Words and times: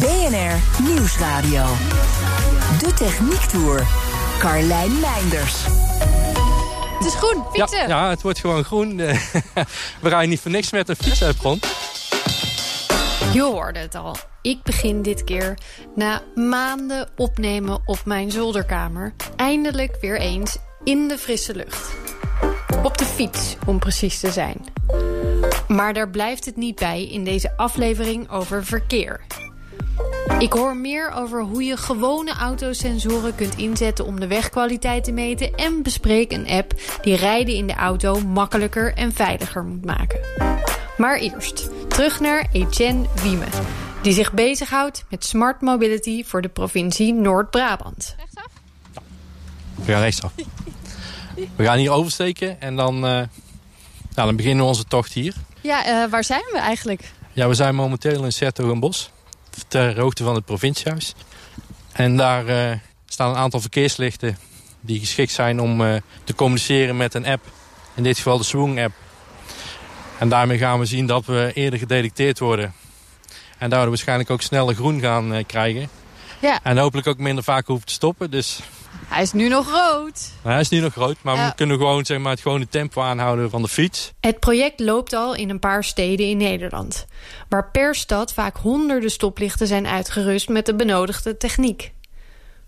BNR 0.00 0.82
Nieuwsradio. 0.82 1.64
De 2.78 2.92
Techniek 2.94 3.40
Tour. 3.40 3.86
Carlijn 4.38 5.00
Meinders. 5.00 5.64
Het 6.98 7.06
is 7.06 7.14
groen, 7.14 7.44
fietsen. 7.52 7.78
Ja, 7.78 7.86
ja, 7.86 8.08
het 8.08 8.22
wordt 8.22 8.38
gewoon 8.38 8.64
groen. 8.64 8.96
We 10.02 10.08
rijden 10.08 10.28
niet 10.28 10.40
voor 10.40 10.50
niks 10.50 10.70
met 10.70 10.88
een 10.88 10.96
fiets 10.96 11.24
uit. 11.24 11.36
Je 13.32 13.42
hoorde 13.42 13.78
het 13.78 13.94
al. 13.94 14.16
Ik 14.42 14.62
begin 14.62 15.02
dit 15.02 15.24
keer 15.24 15.58
na 15.94 16.22
maanden 16.34 17.08
opnemen 17.16 17.80
op 17.84 18.00
mijn 18.04 18.30
zolderkamer... 18.30 19.12
eindelijk 19.36 19.96
weer 20.00 20.18
eens 20.18 20.56
in 20.84 21.08
de 21.08 21.18
frisse 21.18 21.54
lucht. 21.54 21.90
Op 22.82 22.98
de 22.98 23.04
fiets, 23.04 23.56
om 23.66 23.78
precies 23.78 24.20
te 24.20 24.30
zijn. 24.30 24.64
Maar 25.68 25.94
daar 25.94 26.10
blijft 26.10 26.44
het 26.44 26.56
niet 26.56 26.78
bij 26.78 27.04
in 27.04 27.24
deze 27.24 27.56
aflevering 27.56 28.30
over 28.30 28.64
verkeer. 28.64 29.20
Ik 30.42 30.52
hoor 30.52 30.76
meer 30.76 31.10
over 31.10 31.42
hoe 31.42 31.64
je 31.64 31.76
gewone 31.76 32.32
autosensoren 32.32 33.34
kunt 33.34 33.56
inzetten 33.56 34.06
om 34.06 34.20
de 34.20 34.26
wegkwaliteit 34.26 35.04
te 35.04 35.12
meten 35.12 35.54
en 35.54 35.82
bespreek 35.82 36.32
een 36.32 36.48
app 36.48 36.74
die 37.02 37.16
rijden 37.16 37.54
in 37.54 37.66
de 37.66 37.74
auto 37.74 38.20
makkelijker 38.20 38.94
en 38.94 39.12
veiliger 39.12 39.64
moet 39.64 39.84
maken. 39.84 40.20
Maar 40.96 41.18
eerst, 41.18 41.70
terug 41.88 42.20
naar 42.20 42.48
Etienne 42.52 43.06
Wieme, 43.22 43.44
die 44.02 44.12
zich 44.12 44.32
bezighoudt 44.32 45.04
met 45.08 45.24
smart 45.24 45.60
mobility 45.60 46.24
voor 46.24 46.42
de 46.42 46.48
provincie 46.48 47.12
Noord-Brabant. 47.12 48.16
We 49.74 49.92
gaan 49.92 50.02
rechtsaf. 50.02 50.32
We 51.56 51.64
gaan 51.64 51.78
hier 51.78 51.90
oversteken 51.90 52.60
en 52.60 52.76
dan, 52.76 52.94
uh, 52.94 53.00
nou, 53.02 53.26
dan 54.14 54.36
beginnen 54.36 54.62
we 54.62 54.68
onze 54.68 54.84
tocht 54.84 55.12
hier. 55.12 55.34
Ja, 55.60 56.04
uh, 56.04 56.10
waar 56.10 56.24
zijn 56.24 56.44
we 56.52 56.58
eigenlijk? 56.58 57.12
Ja, 57.32 57.48
we 57.48 57.54
zijn 57.54 57.74
momenteel 57.74 58.24
in 58.24 58.32
Sertogenbos 58.32 59.10
ter 59.68 60.00
hoogte 60.00 60.24
van 60.24 60.34
het 60.34 60.44
provinciehuis. 60.44 61.14
En 61.92 62.16
daar 62.16 62.48
uh, 62.48 62.78
staan 63.06 63.30
een 63.30 63.36
aantal 63.36 63.60
verkeerslichten 63.60 64.38
die 64.80 65.00
geschikt 65.00 65.32
zijn 65.32 65.60
om 65.60 65.80
uh, 65.80 65.94
te 66.24 66.34
communiceren 66.34 66.96
met 66.96 67.14
een 67.14 67.26
app. 67.26 67.44
In 67.94 68.02
dit 68.02 68.16
geval 68.16 68.38
de 68.38 68.44
Swoong-app. 68.44 68.92
En 70.18 70.28
daarmee 70.28 70.58
gaan 70.58 70.78
we 70.78 70.84
zien 70.84 71.06
dat 71.06 71.24
we 71.24 71.50
eerder 71.54 71.78
gedetecteerd 71.78 72.38
worden. 72.38 72.74
En 73.58 73.70
daardoor 73.70 73.88
waarschijnlijk 73.88 74.30
ook 74.30 74.42
sneller 74.42 74.74
groen 74.74 75.00
gaan 75.00 75.34
uh, 75.34 75.44
krijgen. 75.46 75.88
Ja. 76.40 76.60
En 76.62 76.78
hopelijk 76.78 77.06
ook 77.06 77.18
minder 77.18 77.44
vaak 77.44 77.66
hoeven 77.66 77.86
te 77.86 77.92
stoppen. 77.92 78.30
Dus 78.30 78.60
hij 79.06 79.22
is 79.22 79.32
nu 79.32 79.48
nog 79.48 79.70
rood. 79.70 80.30
Hij 80.42 80.60
is 80.60 80.68
nu 80.68 80.80
nog 80.80 80.94
rood, 80.94 81.16
maar 81.22 81.36
ja. 81.36 81.48
we 81.48 81.54
kunnen 81.54 81.76
gewoon 81.76 82.04
zeg 82.04 82.18
maar, 82.18 82.32
het 82.32 82.40
gewone 82.40 82.68
tempo 82.68 83.02
aanhouden 83.02 83.50
van 83.50 83.62
de 83.62 83.68
fiets. 83.68 84.12
Het 84.20 84.40
project 84.40 84.80
loopt 84.80 85.12
al 85.12 85.34
in 85.34 85.50
een 85.50 85.58
paar 85.58 85.84
steden 85.84 86.26
in 86.26 86.36
Nederland. 86.36 87.06
Waar 87.48 87.70
per 87.70 87.94
stad 87.94 88.32
vaak 88.32 88.56
honderden 88.56 89.10
stoplichten 89.10 89.66
zijn 89.66 89.86
uitgerust 89.86 90.48
met 90.48 90.66
de 90.66 90.74
benodigde 90.74 91.36
techniek. 91.36 91.92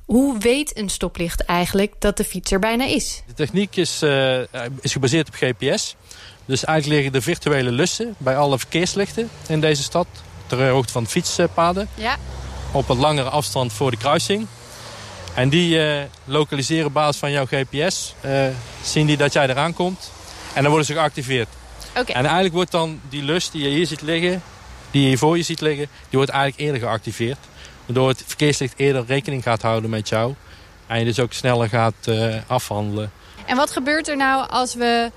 Hoe 0.04 0.38
weet 0.38 0.78
een 0.78 0.88
stoplicht 0.88 1.44
eigenlijk 1.44 1.94
dat 1.98 2.16
de 2.16 2.24
fiets 2.24 2.50
er 2.50 2.58
bijna 2.58 2.84
is? 2.84 3.22
De 3.26 3.34
techniek 3.34 3.76
is, 3.76 4.02
uh, 4.02 4.38
is 4.80 4.92
gebaseerd 4.92 5.28
op 5.28 5.34
GPS. 5.34 5.96
Dus 6.44 6.64
eigenlijk 6.64 7.00
liggen 7.00 7.20
de 7.20 7.24
virtuele 7.26 7.72
lussen 7.72 8.14
bij 8.18 8.36
alle 8.36 8.58
verkeerslichten 8.58 9.30
in 9.48 9.60
deze 9.60 9.82
stad. 9.82 10.06
Ter 10.46 10.68
hoogte 10.68 10.92
van 10.92 11.06
fietspaden. 11.06 11.88
Ja. 11.94 12.16
Op 12.72 12.88
een 12.88 12.98
langere 12.98 13.28
afstand 13.28 13.72
voor 13.72 13.90
de 13.90 13.96
kruising. 13.96 14.46
En 15.34 15.48
die 15.48 15.78
uh, 15.78 16.02
lokaliseren 16.24 16.86
op 16.86 16.92
basis 16.92 17.16
van 17.16 17.30
jouw 17.30 17.46
GPS. 17.46 18.14
Uh, 18.24 18.46
zien 18.82 19.06
die 19.06 19.16
dat 19.16 19.32
jij 19.32 19.48
eraan 19.48 19.74
komt. 19.74 20.10
En 20.52 20.60
dan 20.60 20.70
worden 20.70 20.86
ze 20.86 20.92
geactiveerd. 20.92 21.48
Okay. 21.90 22.14
En 22.16 22.24
eigenlijk 22.24 22.54
wordt 22.54 22.70
dan 22.70 23.00
die 23.08 23.22
lus 23.22 23.50
die 23.50 23.62
je 23.62 23.68
hier 23.68 23.86
ziet 23.86 24.00
liggen... 24.00 24.42
die 24.90 25.02
je 25.02 25.08
hier 25.08 25.18
voor 25.18 25.36
je 25.36 25.42
ziet 25.42 25.60
liggen... 25.60 25.88
die 26.08 26.18
wordt 26.18 26.30
eigenlijk 26.30 26.62
eerder 26.62 26.88
geactiveerd. 26.88 27.38
Waardoor 27.86 28.08
het 28.08 28.22
verkeerslicht 28.26 28.74
eerder 28.76 29.04
rekening 29.06 29.42
gaat 29.42 29.62
houden 29.62 29.90
met 29.90 30.08
jou. 30.08 30.34
En 30.86 30.98
je 30.98 31.04
dus 31.04 31.18
ook 31.18 31.32
sneller 31.32 31.68
gaat 31.68 31.94
uh, 32.08 32.34
afhandelen. 32.46 33.12
En 33.46 33.56
wat 33.56 33.70
gebeurt 33.70 34.08
er 34.08 34.16
nou 34.16 34.48
als 34.50 34.74
we 34.74 35.10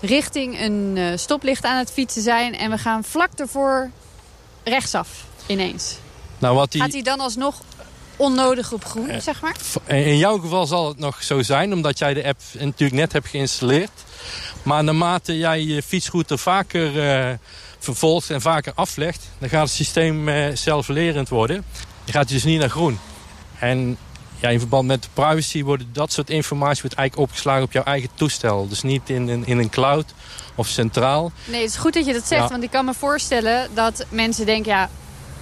richting 0.00 0.60
een 0.60 1.18
stoplicht 1.18 1.64
aan 1.64 1.78
het 1.78 1.92
fietsen 1.92 2.22
zijn... 2.22 2.56
en 2.56 2.70
we 2.70 2.78
gaan 2.78 3.04
vlak 3.04 3.30
ervoor 3.36 3.90
rechtsaf 4.64 5.08
ineens? 5.46 5.96
Nou, 6.38 6.56
wat 6.56 6.72
die... 6.72 6.80
Gaat 6.80 6.92
hij 6.92 7.02
dan 7.02 7.20
alsnog 7.20 7.62
onnodig 8.20 8.72
op 8.72 8.84
groen, 8.84 9.10
uh, 9.10 9.20
zeg 9.20 9.40
maar? 9.40 9.56
In 9.86 10.16
jouw 10.16 10.38
geval 10.38 10.66
zal 10.66 10.88
het 10.88 10.98
nog 10.98 11.22
zo 11.22 11.42
zijn, 11.42 11.72
omdat 11.72 11.98
jij 11.98 12.14
de 12.14 12.26
app 12.26 12.40
natuurlijk 12.52 13.00
net 13.00 13.12
hebt 13.12 13.28
geïnstalleerd. 13.28 13.90
Maar 14.62 14.84
naarmate 14.84 15.38
jij 15.38 15.62
je 15.62 15.82
fietsroute 15.82 16.38
vaker 16.38 16.96
uh, 16.96 17.34
vervolgt 17.78 18.30
en 18.30 18.40
vaker 18.40 18.72
aflegt... 18.74 19.30
dan 19.38 19.48
gaat 19.48 19.62
het 19.62 19.70
systeem 19.70 20.28
uh, 20.28 20.46
zelflerend 20.54 21.28
worden. 21.28 21.64
Je 22.04 22.12
gaat 22.12 22.28
dus 22.28 22.44
niet 22.44 22.60
naar 22.60 22.70
groen. 22.70 22.98
En 23.58 23.96
ja, 24.40 24.48
in 24.48 24.58
verband 24.58 24.86
met 24.86 25.08
privacy 25.12 25.62
wordt 25.62 25.84
dat 25.92 26.12
soort 26.12 26.30
informatie 26.30 26.82
wordt 26.82 26.96
eigenlijk 26.96 27.30
opgeslagen 27.30 27.62
op 27.62 27.72
jouw 27.72 27.84
eigen 27.84 28.08
toestel. 28.14 28.68
Dus 28.68 28.82
niet 28.82 29.10
in, 29.10 29.28
in, 29.28 29.46
in 29.46 29.58
een 29.58 29.70
cloud 29.70 30.14
of 30.54 30.66
centraal. 30.66 31.32
Nee, 31.44 31.60
het 31.60 31.70
is 31.70 31.76
goed 31.76 31.94
dat 31.94 32.06
je 32.06 32.12
dat 32.12 32.26
zegt, 32.26 32.42
ja. 32.42 32.48
want 32.48 32.62
ik 32.62 32.70
kan 32.70 32.84
me 32.84 32.94
voorstellen 32.94 33.68
dat 33.74 34.06
mensen 34.08 34.46
denken... 34.46 34.72
ja, 34.72 34.90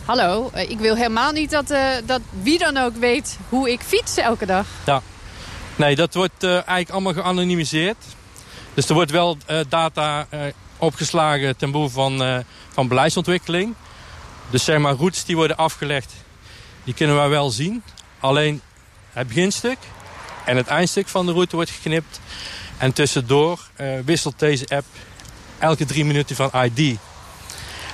hallo, 0.09 0.51
ik 0.55 0.79
wil 0.79 0.95
helemaal 0.95 1.33
niet 1.33 1.51
dat, 1.51 1.71
uh, 1.71 1.91
dat 2.07 2.21
wie 2.43 2.59
dan 2.59 2.77
ook 2.77 2.97
weet 2.97 3.39
hoe 3.49 3.71
ik 3.73 3.81
fiets 3.81 4.17
elke 4.17 4.47
dag. 4.47 4.67
Ja, 4.87 5.03
nee, 5.77 5.97
dat 5.97 6.15
wordt 6.15 6.45
uh, 6.45 6.51
eigenlijk 6.53 6.91
allemaal 6.91 7.13
geanonimiseerd. 7.13 7.97
Dus 8.75 8.89
er 8.89 8.95
wordt 8.95 9.11
wel 9.11 9.37
uh, 9.51 9.61
data 9.69 10.27
opgeslagen 10.79 11.57
ten 11.57 11.71
behoeve 11.71 11.95
van, 11.95 12.45
van 12.73 12.89
beleidsontwikkeling. 12.89 13.75
Dus 14.51 14.65
zeg 14.65 14.79
maar, 14.79 14.95
routes 14.95 15.25
die 15.25 15.37
worden 15.37 15.57
afgelegd, 15.57 16.13
die 16.85 16.95
kunnen 16.95 17.17
wij 17.17 17.29
wel 17.29 17.51
zien. 17.51 17.83
Alleen 18.21 18.61
het 19.13 19.29
beginstuk 19.29 19.79
en 20.45 20.57
het 20.57 20.67
eindstuk 20.67 21.09
van 21.09 21.27
de 21.27 21.33
route 21.33 21.57
wordt 21.57 21.71
geknipt. 21.71 22.21
En 22.79 22.93
tussendoor 22.93 23.61
wisselt 24.05 24.39
deze 24.39 24.67
app 24.69 24.87
elke 25.59 25.85
drie 25.85 26.05
minuten 26.05 26.37
van 26.37 26.51
ID. 26.65 26.99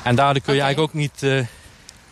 En 0.03 0.15
daardoor 0.15 0.43
kun 0.43 0.55
je 0.55 0.61
okay. 0.61 0.75
eigenlijk 0.75 0.79
ook 0.79 0.93
niet 0.93 1.47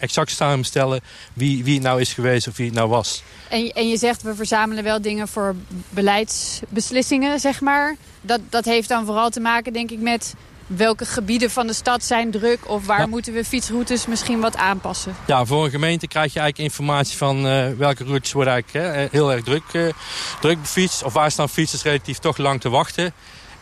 exact 0.03 0.31
samenstellen 0.31 1.01
wie, 1.33 1.65
wie 1.65 1.75
het 1.75 1.83
nou 1.83 2.01
is 2.01 2.13
geweest 2.13 2.49
of 2.49 2.57
wie 2.57 2.67
het 2.67 2.75
nou 2.75 2.89
was. 2.89 3.23
En, 3.49 3.71
en 3.71 3.89
je 3.89 3.97
zegt 3.97 4.23
we 4.23 4.35
verzamelen 4.35 4.85
wel 4.85 5.03
dingen 5.03 5.29
voor 5.29 5.55
beleidsbeslissingen, 5.91 7.41
zeg 7.41 7.61
maar. 7.61 7.97
Dat, 8.21 8.41
dat 8.49 8.65
heeft 8.65 8.89
dan 8.89 9.07
vooral 9.07 9.31
te 9.31 9.41
maken, 9.41 9.73
denk 9.73 9.91
ik, 9.91 10.01
met 10.01 10.35
welke 10.67 11.05
gebieden 11.05 11.51
van 11.51 11.67
de 11.67 11.73
stad 11.73 12.05
zijn 12.05 12.31
druk... 12.31 12.69
of 12.69 12.87
waar 12.87 13.01
ja. 13.01 13.07
moeten 13.07 13.33
we 13.33 13.45
fietsroutes 13.45 14.07
misschien 14.07 14.41
wat 14.41 14.57
aanpassen? 14.57 15.15
Ja, 15.27 15.45
voor 15.45 15.65
een 15.65 15.71
gemeente 15.71 16.07
krijg 16.07 16.33
je 16.33 16.41
eigenlijk 16.41 16.71
informatie 16.71 17.17
van 17.17 17.47
uh, 17.47 17.69
welke 17.77 18.05
routes 18.05 18.33
worden 18.33 18.53
eigenlijk 18.53 18.87
hè, 18.87 19.07
heel 19.11 19.33
erg 19.33 19.43
druk, 19.43 19.63
uh, 19.73 19.93
druk 20.41 20.61
befietst... 20.61 21.03
of 21.03 21.13
waar 21.13 21.31
staan 21.31 21.49
fietsers 21.49 21.83
relatief 21.83 22.19
toch 22.19 22.37
lang 22.37 22.61
te 22.61 22.69
wachten... 22.69 23.13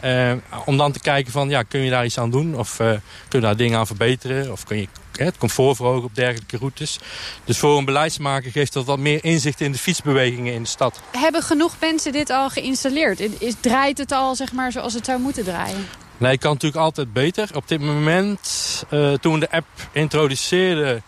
Uh, 0.05 0.33
om 0.65 0.77
dan 0.77 0.93
te 0.93 1.01
kijken 1.01 1.33
van, 1.33 1.49
ja, 1.49 1.63
kun 1.63 1.81
je 1.81 1.91
daar 1.91 2.05
iets 2.05 2.19
aan 2.19 2.31
doen? 2.31 2.57
Of 2.57 2.81
uh, 2.81 2.87
kun 3.29 3.41
je 3.41 3.41
daar 3.41 3.57
dingen 3.57 3.79
aan 3.79 3.87
verbeteren? 3.87 4.53
Of 4.53 4.65
kun 4.65 4.77
je 4.77 4.89
het 5.13 5.39
comfort 5.39 5.77
verhogen 5.77 6.05
op 6.05 6.15
dergelijke 6.15 6.57
routes? 6.57 6.99
Dus 7.45 7.59
voor 7.59 7.79
een 7.79 7.85
beleidsmaker 7.85 8.51
geeft 8.51 8.73
dat 8.73 8.85
wat 8.85 8.99
meer 8.99 9.25
inzicht 9.25 9.61
in 9.61 9.73
de 9.73 9.79
fietsbewegingen 9.79 10.55
in 10.55 10.63
de 10.63 10.69
stad. 10.69 11.01
Hebben 11.13 11.43
genoeg 11.43 11.77
mensen 11.81 12.13
dit 12.13 12.31
al 12.31 12.51
geïnstalleerd? 12.51 13.21
Is, 13.41 13.55
draait 13.61 13.99
het 13.99 14.13
al 14.13 14.35
zeg 14.35 14.53
maar, 14.53 14.73
zoals 14.73 14.95
het 14.95 15.05
zou 15.05 15.21
moeten 15.21 15.45
draaien? 15.45 15.87
Nee, 16.17 16.33
het 16.33 16.41
kan 16.41 16.53
natuurlijk 16.53 16.83
altijd 16.83 17.13
beter. 17.13 17.49
Op 17.55 17.69
dit 17.69 17.81
moment, 17.81 18.85
uh, 18.91 19.13
toen 19.13 19.35
we 19.35 19.41
de 19.41 19.51
app 19.51 19.67
introduceerden 19.93 21.03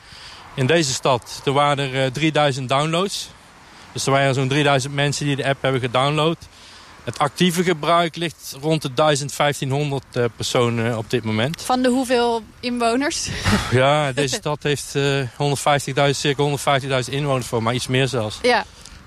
in 0.55 0.66
deze 0.66 0.93
stad... 0.93 1.40
toen 1.44 1.55
waren 1.55 1.93
er 1.93 2.12
3000 2.12 2.69
downloads. 2.69 3.31
Dus 3.93 4.06
er 4.06 4.12
waren 4.12 4.34
zo'n 4.34 4.49
3000 4.49 4.94
mensen 4.94 5.26
die 5.26 5.37
de 5.37 5.46
app 5.46 5.62
hebben 5.62 5.81
gedownload... 5.81 6.37
Het 7.04 7.19
actieve 7.19 7.62
gebruik 7.62 8.16
ligt 8.16 8.56
rond 8.60 8.82
de 8.82 8.94
1500 8.94 10.04
uh, 10.12 10.25
personen 10.37 10.99
op 10.99 11.10
dit 11.10 11.25
moment. 11.25 11.62
Van 11.62 11.82
de 11.82 11.88
hoeveel 11.88 12.43
inwoners? 12.60 13.28
Ja, 13.70 14.12
deze 14.12 14.34
stad 14.34 14.62
heeft 14.62 14.94
uh, 14.94 15.22
150.000, 15.22 16.10
circa 16.10 16.58
150.000 17.04 17.12
inwoners 17.12 17.46
voor, 17.46 17.62
maar 17.62 17.75
iets 17.75 17.87
meer 17.87 18.08
zelfs. 18.08 18.38
Ja. 18.43 18.64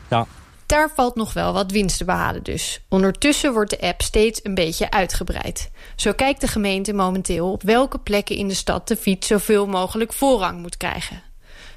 ja. 0.09 0.27
Daar 0.65 0.91
valt 0.95 1.15
nog 1.15 1.33
wel 1.33 1.53
wat 1.53 1.71
winst 1.71 1.97
te 1.97 2.05
behalen 2.05 2.43
dus. 2.43 2.81
Ondertussen 2.89 3.53
wordt 3.53 3.69
de 3.69 3.81
app 3.81 4.01
steeds 4.01 4.39
een 4.43 4.55
beetje 4.55 4.91
uitgebreid. 4.91 5.69
Zo 5.95 6.11
kijkt 6.11 6.41
de 6.41 6.47
gemeente 6.47 6.93
momenteel 6.93 7.51
op 7.51 7.63
welke 7.63 7.99
plekken 7.99 8.35
in 8.35 8.47
de 8.47 8.53
stad 8.53 8.87
de 8.87 8.95
fiets 8.95 9.27
zoveel 9.27 9.67
mogelijk 9.67 10.13
voorrang 10.13 10.61
moet 10.61 10.77
krijgen. 10.77 11.23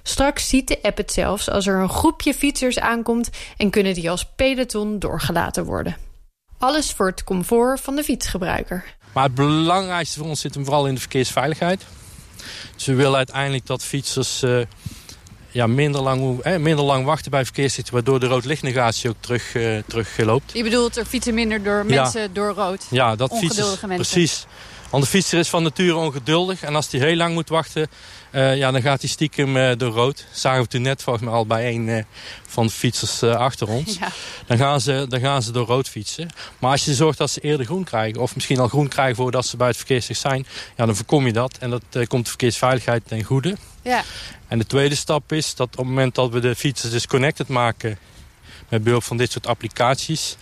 Straks 0.03 0.49
ziet 0.49 0.69
de 0.69 0.83
app 0.83 0.97
het 0.97 1.13
zelfs 1.13 1.51
als 1.51 1.67
er 1.67 1.77
een 1.77 1.89
groepje 1.89 2.35
fietsers 2.35 2.79
aankomt... 2.79 3.31
en 3.57 3.71
kunnen 3.71 3.95
die 3.95 4.11
als 4.11 4.27
peloton 4.37 4.99
doorgelaten 4.99 5.65
worden. 5.65 6.08
Alles 6.59 6.93
voor 6.93 7.07
het 7.07 7.25
comfort 7.25 7.81
van 7.81 7.97
de 7.97 8.05
fietsgebruiker. 8.05 8.85
Maar 9.13 9.25
het 9.25 9.35
belangrijkste 9.35 10.19
voor 10.19 10.29
ons 10.29 10.41
zit 10.41 10.55
hem 10.55 10.65
vooral 10.65 10.87
in 10.87 10.95
de 10.95 11.01
verkeersveiligheid. 11.01 11.85
Dus 12.75 12.87
we 12.87 12.95
willen 12.95 13.17
uiteindelijk 13.17 13.67
dat 13.67 13.83
fietsers 13.83 14.43
uh, 14.43 14.61
ja, 15.51 15.67
minder, 15.67 16.01
lang, 16.01 16.41
eh, 16.41 16.57
minder 16.57 16.85
lang 16.85 17.05
wachten 17.05 17.31
bij 17.31 17.45
verkeerslichten... 17.45 17.95
waardoor 17.95 18.21
de 18.21 18.27
roodlichtnegatie 18.27 19.11
ook 19.11 19.17
terug, 19.21 19.55
uh, 19.55 19.79
terug 19.87 20.19
loopt. 20.19 20.53
Je 20.53 20.63
bedoelt 20.63 20.97
er 20.97 21.05
fietsen 21.05 21.35
minder 21.35 21.63
door 21.63 21.87
mensen 21.87 22.21
ja. 22.21 22.29
door 22.33 22.53
rood? 22.55 22.87
Ja, 22.91 23.17
dat 23.17 23.39
fietsers, 23.39 23.67
mensen. 23.67 23.89
precies. 23.89 24.47
Want 24.91 25.03
de 25.03 25.09
fietser 25.09 25.39
is 25.39 25.49
van 25.49 25.63
nature 25.63 25.97
ongeduldig. 25.97 26.63
En 26.63 26.75
als 26.75 26.91
hij 26.91 27.01
heel 27.01 27.17
lang 27.17 27.35
moet 27.35 27.49
wachten, 27.49 27.89
uh, 28.33 28.57
ja, 28.57 28.71
dan 28.71 28.83
gaat 28.83 29.01
hij 29.01 29.09
stiekem 29.09 29.57
uh, 29.57 29.73
door 29.77 29.93
rood. 29.93 30.27
Zagen 30.33 30.63
we 30.63 30.69
toen 30.69 30.83
net 30.83 31.03
volgens 31.03 31.25
mij 31.25 31.35
al 31.35 31.47
bij 31.47 31.75
een 31.75 31.89
uh, 31.89 32.03
van 32.47 32.67
de 32.67 32.73
fietsers 32.73 33.23
achter 33.23 33.69
ons. 33.69 33.97
Ja. 33.99 34.09
Dan, 34.47 34.57
gaan 34.57 34.81
ze, 34.81 35.07
dan 35.09 35.21
gaan 35.21 35.43
ze 35.43 35.53
door 35.53 35.67
rood 35.67 35.89
fietsen. 35.89 36.29
Maar 36.59 36.71
als 36.71 36.85
je 36.85 36.95
zorgt 36.95 37.19
dat 37.19 37.31
ze 37.31 37.41
eerder 37.41 37.67
groen 37.67 37.85
krijgen... 37.85 38.21
of 38.21 38.35
misschien 38.35 38.59
al 38.59 38.69
groen 38.69 38.89
krijgen 38.89 39.17
voordat 39.17 39.47
ze 39.47 39.57
bij 39.57 39.67
het 39.67 39.77
verkeerslicht 39.77 40.21
zijn... 40.21 40.47
Ja, 40.77 40.87
dan 40.87 40.97
voorkom 40.97 41.27
je 41.27 41.33
dat. 41.33 41.57
En 41.59 41.71
dat 41.71 42.07
komt 42.07 42.25
de 42.25 42.29
verkeersveiligheid 42.31 43.03
ten 43.07 43.23
goede. 43.23 43.57
Ja. 43.83 44.05
En 44.49 44.59
de 44.59 44.67
tweede 44.67 44.95
stap 44.95 45.33
is 45.33 45.55
dat 45.55 45.67
op 45.67 45.77
het 45.77 45.87
moment 45.87 46.15
dat 46.15 46.31
we 46.31 46.41
de 46.41 46.55
fietsers 46.55 46.93
dus 46.93 47.07
connected 47.07 47.49
maken... 47.49 47.99
met 48.69 48.83
behulp 48.83 49.05
van 49.05 49.17
dit 49.17 49.33
soort 49.33 49.47
applicaties... 49.47 50.37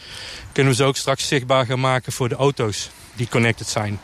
kunnen 0.53 0.73
we 0.73 0.79
ze 0.79 0.85
ook 0.85 0.97
straks 0.97 1.29
zichtbaar 1.29 1.67
gaan 1.67 1.81
maken 1.81 2.13
voor 2.13 2.29
de 2.29 2.37
auto's 2.37 2.91
die 3.15 3.29
connected 3.29 3.69
zijn. 3.69 4.01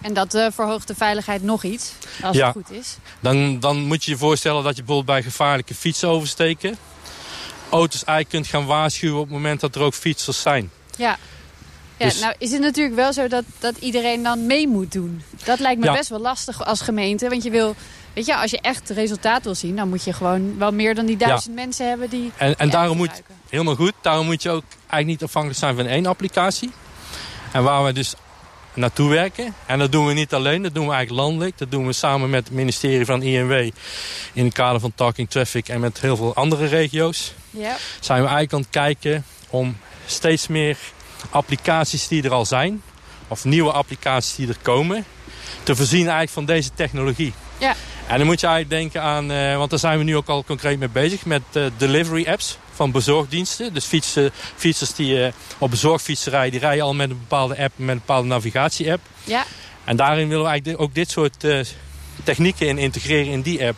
En 0.00 0.14
dat 0.14 0.34
uh, 0.34 0.46
verhoogt 0.50 0.88
de 0.88 0.94
veiligheid 0.94 1.42
nog 1.42 1.64
iets, 1.64 1.92
als 2.22 2.36
het 2.36 2.52
goed 2.52 2.70
is. 2.70 2.96
Dan, 3.20 3.60
dan 3.60 3.78
moet 3.84 4.04
je 4.04 4.10
je 4.10 4.16
voorstellen 4.16 4.64
dat 4.64 4.76
je 4.76 4.82
bijvoorbeeld 4.82 5.18
bij 5.18 5.30
gevaarlijke 5.30 5.74
fietsen 5.74 6.08
oversteken... 6.08 6.76
auto's 7.70 8.04
eigenlijk 8.04 8.28
kunt 8.28 8.46
gaan 8.46 8.66
waarschuwen 8.66 9.16
op 9.16 9.24
het 9.24 9.32
moment 9.32 9.60
dat 9.60 9.74
er 9.74 9.82
ook 9.82 9.94
fietsers 9.94 10.40
zijn. 10.40 10.70
Ja. 10.96 11.18
Ja, 11.96 12.06
dus- 12.06 12.20
nou 12.20 12.34
is 12.38 12.52
het 12.52 12.60
natuurlijk 12.60 12.96
wel 12.96 13.12
zo 13.12 13.28
dat, 13.28 13.44
dat 13.58 13.76
iedereen 13.78 14.22
dan 14.22 14.46
mee 14.46 14.68
moet 14.68 14.92
doen. 14.92 15.22
Dat 15.44 15.58
lijkt 15.58 15.80
me 15.80 15.92
best 15.92 16.08
wel 16.08 16.20
lastig 16.20 16.64
als 16.64 16.80
gemeente. 16.80 17.28
Want 17.28 17.42
je 17.42 17.50
wil, 17.50 17.74
weet 18.12 18.26
je, 18.26 18.36
als 18.36 18.50
je 18.50 18.60
echt 18.60 18.90
resultaat 18.90 19.44
wil 19.44 19.54
zien... 19.54 19.76
dan 19.76 19.88
moet 19.88 20.04
je 20.04 20.12
gewoon 20.12 20.58
wel 20.58 20.72
meer 20.72 20.94
dan 20.94 21.06
die 21.06 21.16
duizend 21.16 21.54
mensen 21.54 21.88
hebben 21.88 22.10
die 22.10 22.32
En, 22.36 22.56
en 22.58 22.70
daarom 22.70 22.96
moet, 22.96 23.22
helemaal 23.48 23.74
goed, 23.74 23.92
daarom 24.00 24.26
moet 24.26 24.42
je 24.42 24.50
ook 24.50 24.64
eigenlijk 24.76 25.06
niet 25.06 25.22
afhankelijk 25.22 25.60
zijn 25.60 25.76
van 25.76 25.86
één 25.86 26.06
applicatie. 26.06 26.70
En 27.52 27.62
waar 27.62 27.84
we 27.84 27.92
dus 27.92 28.14
naartoe 28.80 29.10
werken. 29.10 29.54
En 29.66 29.78
dat 29.78 29.92
doen 29.92 30.06
we 30.06 30.12
niet 30.12 30.34
alleen, 30.34 30.62
dat 30.62 30.74
doen 30.74 30.86
we 30.86 30.92
eigenlijk 30.92 31.26
landelijk. 31.26 31.58
Dat 31.58 31.70
doen 31.70 31.86
we 31.86 31.92
samen 31.92 32.30
met 32.30 32.44
het 32.44 32.54
ministerie 32.56 33.04
van 33.04 33.22
INW 33.22 33.70
in 34.32 34.44
het 34.44 34.54
kader 34.54 34.80
van 34.80 34.92
Talking 34.94 35.30
Traffic 35.30 35.68
en 35.68 35.80
met 35.80 36.00
heel 36.00 36.16
veel 36.16 36.34
andere 36.34 36.66
regio's. 36.66 37.34
Ja. 37.50 37.76
Zijn 38.00 38.22
we 38.22 38.28
eigenlijk 38.28 38.52
aan 38.52 38.60
het 38.60 38.70
kijken 38.70 39.24
om 39.50 39.76
steeds 40.06 40.46
meer 40.46 40.78
applicaties 41.30 42.08
die 42.08 42.22
er 42.22 42.32
al 42.32 42.44
zijn, 42.46 42.82
of 43.28 43.44
nieuwe 43.44 43.72
applicaties 43.72 44.34
die 44.34 44.48
er 44.48 44.58
komen, 44.62 45.04
te 45.62 45.76
voorzien 45.76 46.00
eigenlijk 46.00 46.30
van 46.30 46.44
deze 46.44 46.70
technologie. 46.74 47.32
Ja. 47.58 47.74
En 48.06 48.18
dan 48.18 48.26
moet 48.26 48.40
je 48.40 48.46
eigenlijk 48.46 48.82
denken 48.82 49.02
aan, 49.02 49.32
uh, 49.32 49.56
want 49.56 49.70
daar 49.70 49.78
zijn 49.78 49.98
we 49.98 50.04
nu 50.04 50.16
ook 50.16 50.28
al 50.28 50.44
concreet 50.44 50.78
mee 50.78 50.88
bezig, 50.88 51.24
met 51.24 51.42
uh, 51.52 51.64
delivery 51.76 52.26
apps 52.28 52.58
van 52.74 52.90
bezorgdiensten. 52.90 53.74
Dus 53.74 53.84
fietsen, 53.84 54.30
fietsers 54.56 54.94
die 54.94 55.14
uh, 55.14 55.28
op 55.58 55.70
bezorgfietsen 55.70 56.32
rijden, 56.32 56.50
die 56.50 56.60
rijden 56.60 56.84
al 56.84 56.94
met 56.94 57.10
een 57.10 57.18
bepaalde 57.18 57.58
app, 57.58 57.72
met 57.76 57.88
een 57.88 57.98
bepaalde 57.98 58.28
navigatie-app. 58.28 59.00
Ja. 59.24 59.44
En 59.84 59.96
daarin 59.96 60.28
willen 60.28 60.44
we 60.44 60.50
eigenlijk 60.50 60.82
ook 60.82 60.94
dit 60.94 61.10
soort 61.10 61.44
technieken 62.24 62.66
in 62.66 62.78
integreren 62.78 63.32
in 63.32 63.42
die 63.42 63.66
app. 63.66 63.76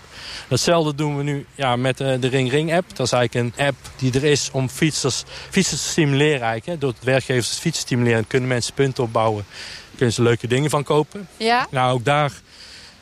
Datzelfde 0.49 0.95
doen 0.95 1.17
we 1.17 1.23
nu 1.23 1.47
ja, 1.55 1.77
met 1.77 1.97
de 1.97 2.29
Ring 2.29 2.51
Ring 2.51 2.75
app. 2.75 2.97
Dat 2.97 3.07
is 3.07 3.13
eigenlijk 3.13 3.57
een 3.57 3.67
app 3.67 3.77
die 3.97 4.13
er 4.13 4.25
is 4.25 4.49
om 4.53 4.69
fietsers, 4.69 5.23
fietsers 5.51 5.83
te 5.83 5.89
stimuleren. 5.89 6.41
Eigenlijk, 6.41 6.67
hè. 6.67 6.79
Door 6.79 6.91
het 6.91 7.05
werkgevers 7.05 7.49
fietsen 7.49 7.73
te 7.73 7.79
stimuleren 7.81 8.27
kunnen 8.27 8.49
mensen 8.49 8.75
punten 8.75 9.05
opbouwen. 9.05 9.45
Kunnen 9.97 10.15
ze 10.15 10.23
leuke 10.23 10.47
dingen 10.47 10.71
van 10.71 10.85
kopen. 10.85 11.29
Ja. 11.37 11.67
Nou, 11.71 11.93
ook 11.93 12.05
daar 12.05 12.33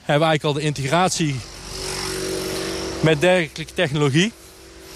hebben 0.00 0.28
we 0.28 0.30
eigenlijk 0.30 0.44
al 0.44 0.52
de 0.52 0.60
integratie 0.60 1.36
met 3.00 3.20
dergelijke 3.20 3.74
technologie. 3.74 4.32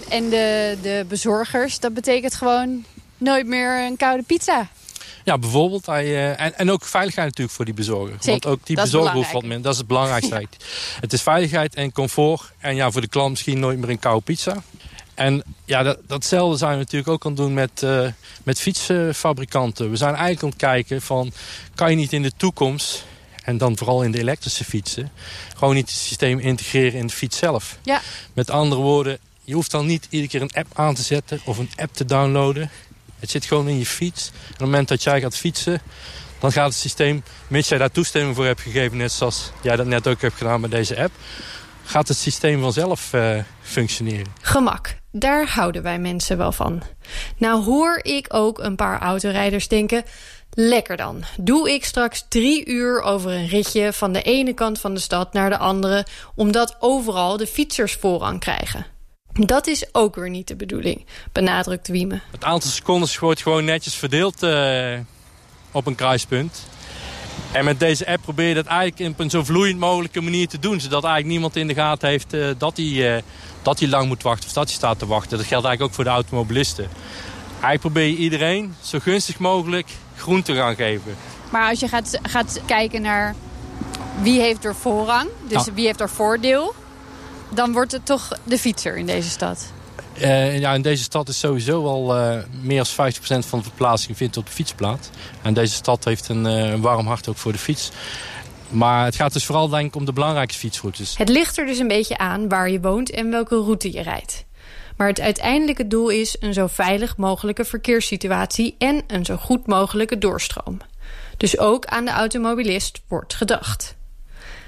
En 0.08 0.30
de, 0.30 0.76
de 0.82 1.04
bezorgers, 1.08 1.80
dat 1.80 1.94
betekent 1.94 2.34
gewoon 2.34 2.84
nooit 3.18 3.46
meer 3.46 3.84
een 3.86 3.96
koude 3.96 4.22
pizza. 4.22 4.68
Ja, 5.24 5.38
bijvoorbeeld. 5.38 5.86
Hij, 5.86 6.34
en, 6.34 6.58
en 6.58 6.70
ook 6.70 6.84
veiligheid 6.84 7.26
natuurlijk 7.26 7.56
voor 7.56 7.64
die 7.64 7.74
bezorger. 7.74 8.16
Zeker, 8.20 8.30
Want 8.30 8.46
ook 8.46 8.66
die 8.66 8.76
bezorger 8.76 9.12
hoeft 9.12 9.32
wat 9.32 9.42
minder. 9.42 9.62
Dat 9.62 9.72
is 9.72 9.78
het 9.78 9.86
belangrijkste. 9.86 10.40
Ja. 10.40 10.46
Het 11.00 11.12
is 11.12 11.22
veiligheid 11.22 11.74
en 11.74 11.92
comfort. 11.92 12.52
En 12.58 12.74
ja, 12.74 12.90
voor 12.90 13.00
de 13.00 13.08
klant 13.08 13.30
misschien 13.30 13.58
nooit 13.58 13.78
meer 13.78 13.88
een 13.88 13.98
koude 13.98 14.24
pizza. 14.24 14.62
En 15.14 15.42
ja, 15.64 15.82
dat, 15.82 15.98
datzelfde 16.06 16.56
zijn 16.56 16.72
we 16.72 16.78
natuurlijk 16.78 17.10
ook 17.10 17.24
aan 17.24 17.30
het 17.30 17.40
doen 17.40 17.54
met, 17.54 17.82
uh, 17.82 18.08
met 18.42 18.60
fietsfabrikanten. 18.60 19.90
We 19.90 19.96
zijn 19.96 20.14
eigenlijk 20.14 20.42
aan 20.42 20.48
het 20.48 20.58
kijken 20.58 21.02
van... 21.02 21.32
kan 21.74 21.90
je 21.90 21.96
niet 21.96 22.12
in 22.12 22.22
de 22.22 22.32
toekomst 22.36 23.04
en 23.44 23.58
dan 23.58 23.76
vooral 23.76 24.02
in 24.02 24.10
de 24.10 24.18
elektrische 24.18 24.64
fietsen... 24.64 25.10
gewoon 25.56 25.74
niet 25.74 25.90
het 25.90 25.98
systeem 25.98 26.38
integreren 26.38 26.98
in 26.98 27.06
de 27.06 27.12
fiets 27.12 27.38
zelf. 27.38 27.78
Ja. 27.82 28.00
Met 28.32 28.50
andere 28.50 28.80
woorden, 28.80 29.18
je 29.44 29.54
hoeft 29.54 29.70
dan 29.70 29.86
niet 29.86 30.06
iedere 30.10 30.30
keer 30.30 30.42
een 30.42 30.52
app 30.54 30.78
aan 30.78 30.94
te 30.94 31.02
zetten 31.02 31.40
of 31.44 31.58
een 31.58 31.70
app 31.76 31.94
te 31.94 32.04
downloaden. 32.04 32.70
Het 33.18 33.30
zit 33.30 33.44
gewoon 33.44 33.68
in 33.68 33.78
je 33.78 33.86
fiets. 33.86 34.28
En 34.28 34.34
op 34.36 34.50
het 34.50 34.60
moment 34.60 34.88
dat 34.88 35.02
jij 35.02 35.20
gaat 35.20 35.36
fietsen, 35.36 35.82
dan 36.38 36.52
gaat 36.52 36.68
het 36.68 36.78
systeem, 36.78 37.22
mits 37.48 37.68
jij 37.68 37.78
daar 37.78 37.90
toestemming 37.90 38.34
voor 38.36 38.46
hebt 38.46 38.60
gegeven... 38.60 38.96
net 38.96 39.12
zoals 39.12 39.50
jij 39.62 39.76
dat 39.76 39.86
net 39.86 40.06
ook 40.06 40.20
hebt 40.20 40.36
gedaan 40.36 40.60
met 40.60 40.70
deze 40.70 41.02
app... 41.02 41.12
gaat 41.84 42.08
het 42.08 42.16
systeem 42.16 42.60
vanzelf 42.60 43.12
uh, 43.12 43.38
functioneren. 43.62 44.26
Gemak, 44.40 44.96
daar 45.16 45.48
houden 45.48 45.82
wij 45.82 45.98
mensen 45.98 46.36
wel 46.36 46.52
van. 46.52 46.82
Nou 47.36 47.64
hoor 47.64 47.98
ik 48.02 48.26
ook 48.28 48.58
een 48.58 48.76
paar 48.76 49.00
autorijders 49.00 49.68
denken... 49.68 50.04
Lekker 50.56 50.96
dan. 50.96 51.24
Doe 51.38 51.72
ik 51.72 51.84
straks 51.84 52.26
drie 52.28 52.66
uur 52.66 53.02
over 53.02 53.30
een 53.30 53.46
ritje 53.46 53.92
van 53.92 54.12
de 54.12 54.22
ene 54.22 54.52
kant 54.52 54.80
van 54.80 54.94
de 54.94 55.00
stad 55.00 55.32
naar 55.32 55.50
de 55.50 55.58
andere... 55.58 56.06
omdat 56.34 56.76
overal 56.78 57.36
de 57.36 57.46
fietsers 57.46 57.92
voorrang 57.92 58.40
krijgen. 58.40 58.86
Dat 59.32 59.66
is 59.66 59.86
ook 59.92 60.14
weer 60.14 60.30
niet 60.30 60.48
de 60.48 60.56
bedoeling, 60.56 61.06
benadrukt 61.32 61.88
Wieme. 61.88 62.20
Het 62.30 62.44
aantal 62.44 62.70
secondes 62.70 63.18
wordt 63.18 63.42
gewoon 63.42 63.64
netjes 63.64 63.94
verdeeld 63.94 64.42
uh, 64.42 64.98
op 65.72 65.86
een 65.86 65.94
kruispunt. 65.94 66.66
En 67.52 67.64
met 67.64 67.80
deze 67.80 68.06
app 68.06 68.22
probeer 68.22 68.48
je 68.48 68.54
dat 68.54 68.66
eigenlijk 68.66 69.12
op 69.12 69.20
een 69.20 69.30
zo 69.30 69.44
vloeiend 69.44 69.78
mogelijke 69.78 70.20
manier 70.20 70.48
te 70.48 70.58
doen. 70.58 70.80
Zodat 70.80 71.04
eigenlijk 71.04 71.32
niemand 71.32 71.56
in 71.56 71.66
de 71.66 71.74
gaten 71.74 72.08
heeft 72.08 72.34
uh, 72.34 72.46
dat, 72.58 72.76
hij, 72.76 73.16
uh, 73.16 73.22
dat 73.62 73.78
hij 73.78 73.88
lang 73.88 74.08
moet 74.08 74.22
wachten 74.22 74.46
of 74.46 74.52
dat 74.52 74.64
hij 74.64 74.74
staat 74.74 74.98
te 74.98 75.06
wachten. 75.06 75.38
Dat 75.38 75.46
geldt 75.46 75.66
eigenlijk 75.66 75.82
ook 75.82 75.94
voor 75.94 76.04
de 76.04 76.10
automobilisten. 76.10 76.88
Eigenlijk 77.50 77.80
probeer 77.80 78.06
je 78.06 78.16
iedereen 78.16 78.74
zo 78.80 78.98
gunstig 78.98 79.38
mogelijk 79.38 79.88
groen 80.16 80.42
te 80.42 80.54
gaan 80.54 80.74
geven. 80.74 81.16
Maar 81.50 81.68
als 81.68 81.80
je 81.80 81.88
gaat, 81.88 82.18
gaat 82.22 82.60
kijken 82.66 83.02
naar 83.02 83.34
wie 84.22 84.40
heeft 84.40 84.64
er 84.64 84.74
voorrang, 84.74 85.28
dus 85.48 85.68
wie 85.74 85.86
heeft 85.86 86.00
er 86.00 86.10
voordeel 86.10 86.74
dan 87.54 87.72
wordt 87.72 87.92
het 87.92 88.06
toch 88.06 88.28
de 88.44 88.58
fietser 88.58 88.96
in 88.96 89.06
deze 89.06 89.30
stad. 89.30 89.72
Uh, 90.20 90.58
ja, 90.58 90.72
in 90.74 90.82
deze 90.82 91.02
stad 91.02 91.28
is 91.28 91.38
sowieso 91.38 91.84
al 91.86 92.16
uh, 92.16 92.38
meer 92.60 92.86
dan 92.96 93.12
50% 93.12 93.16
van 93.18 93.58
de 93.58 93.64
verplaatsing 93.64 94.16
vindt 94.16 94.36
op 94.36 94.46
de 94.46 94.52
fiets 94.52 94.72
plaats. 94.72 95.08
En 95.42 95.54
deze 95.54 95.74
stad 95.74 96.04
heeft 96.04 96.28
een, 96.28 96.44
uh, 96.44 96.70
een 96.70 96.80
warm 96.80 97.06
hart 97.06 97.28
ook 97.28 97.36
voor 97.36 97.52
de 97.52 97.58
fiets. 97.58 97.90
Maar 98.68 99.04
het 99.04 99.14
gaat 99.14 99.32
dus 99.32 99.44
vooral 99.44 99.68
denk 99.68 99.86
ik 99.86 99.96
om 99.96 100.04
de 100.04 100.12
belangrijkste 100.12 100.58
fietsroutes. 100.58 101.16
Het 101.16 101.28
ligt 101.28 101.58
er 101.58 101.66
dus 101.66 101.78
een 101.78 101.88
beetje 101.88 102.18
aan 102.18 102.48
waar 102.48 102.70
je 102.70 102.80
woont 102.80 103.10
en 103.10 103.30
welke 103.30 103.56
route 103.56 103.92
je 103.92 104.02
rijdt. 104.02 104.44
Maar 104.96 105.08
het 105.08 105.20
uiteindelijke 105.20 105.86
doel 105.86 106.08
is 106.08 106.36
een 106.40 106.54
zo 106.54 106.66
veilig 106.66 107.16
mogelijke 107.16 107.64
verkeerssituatie... 107.64 108.74
en 108.78 109.02
een 109.06 109.24
zo 109.24 109.36
goed 109.36 109.66
mogelijke 109.66 110.18
doorstroom. 110.18 110.78
Dus 111.36 111.58
ook 111.58 111.86
aan 111.86 112.04
de 112.04 112.10
automobilist 112.10 113.02
wordt 113.08 113.34
gedacht. 113.34 113.96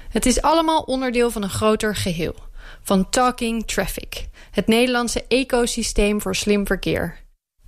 Het 0.09 0.25
is 0.25 0.41
allemaal 0.41 0.81
onderdeel 0.81 1.31
van 1.31 1.43
een 1.43 1.49
groter 1.49 1.95
geheel 1.95 2.35
van 2.83 3.09
Talking 3.09 3.67
Traffic. 3.67 4.27
Het 4.51 4.67
Nederlandse 4.67 5.25
ecosysteem 5.27 6.21
voor 6.21 6.35
slim 6.35 6.65
verkeer. 6.65 7.19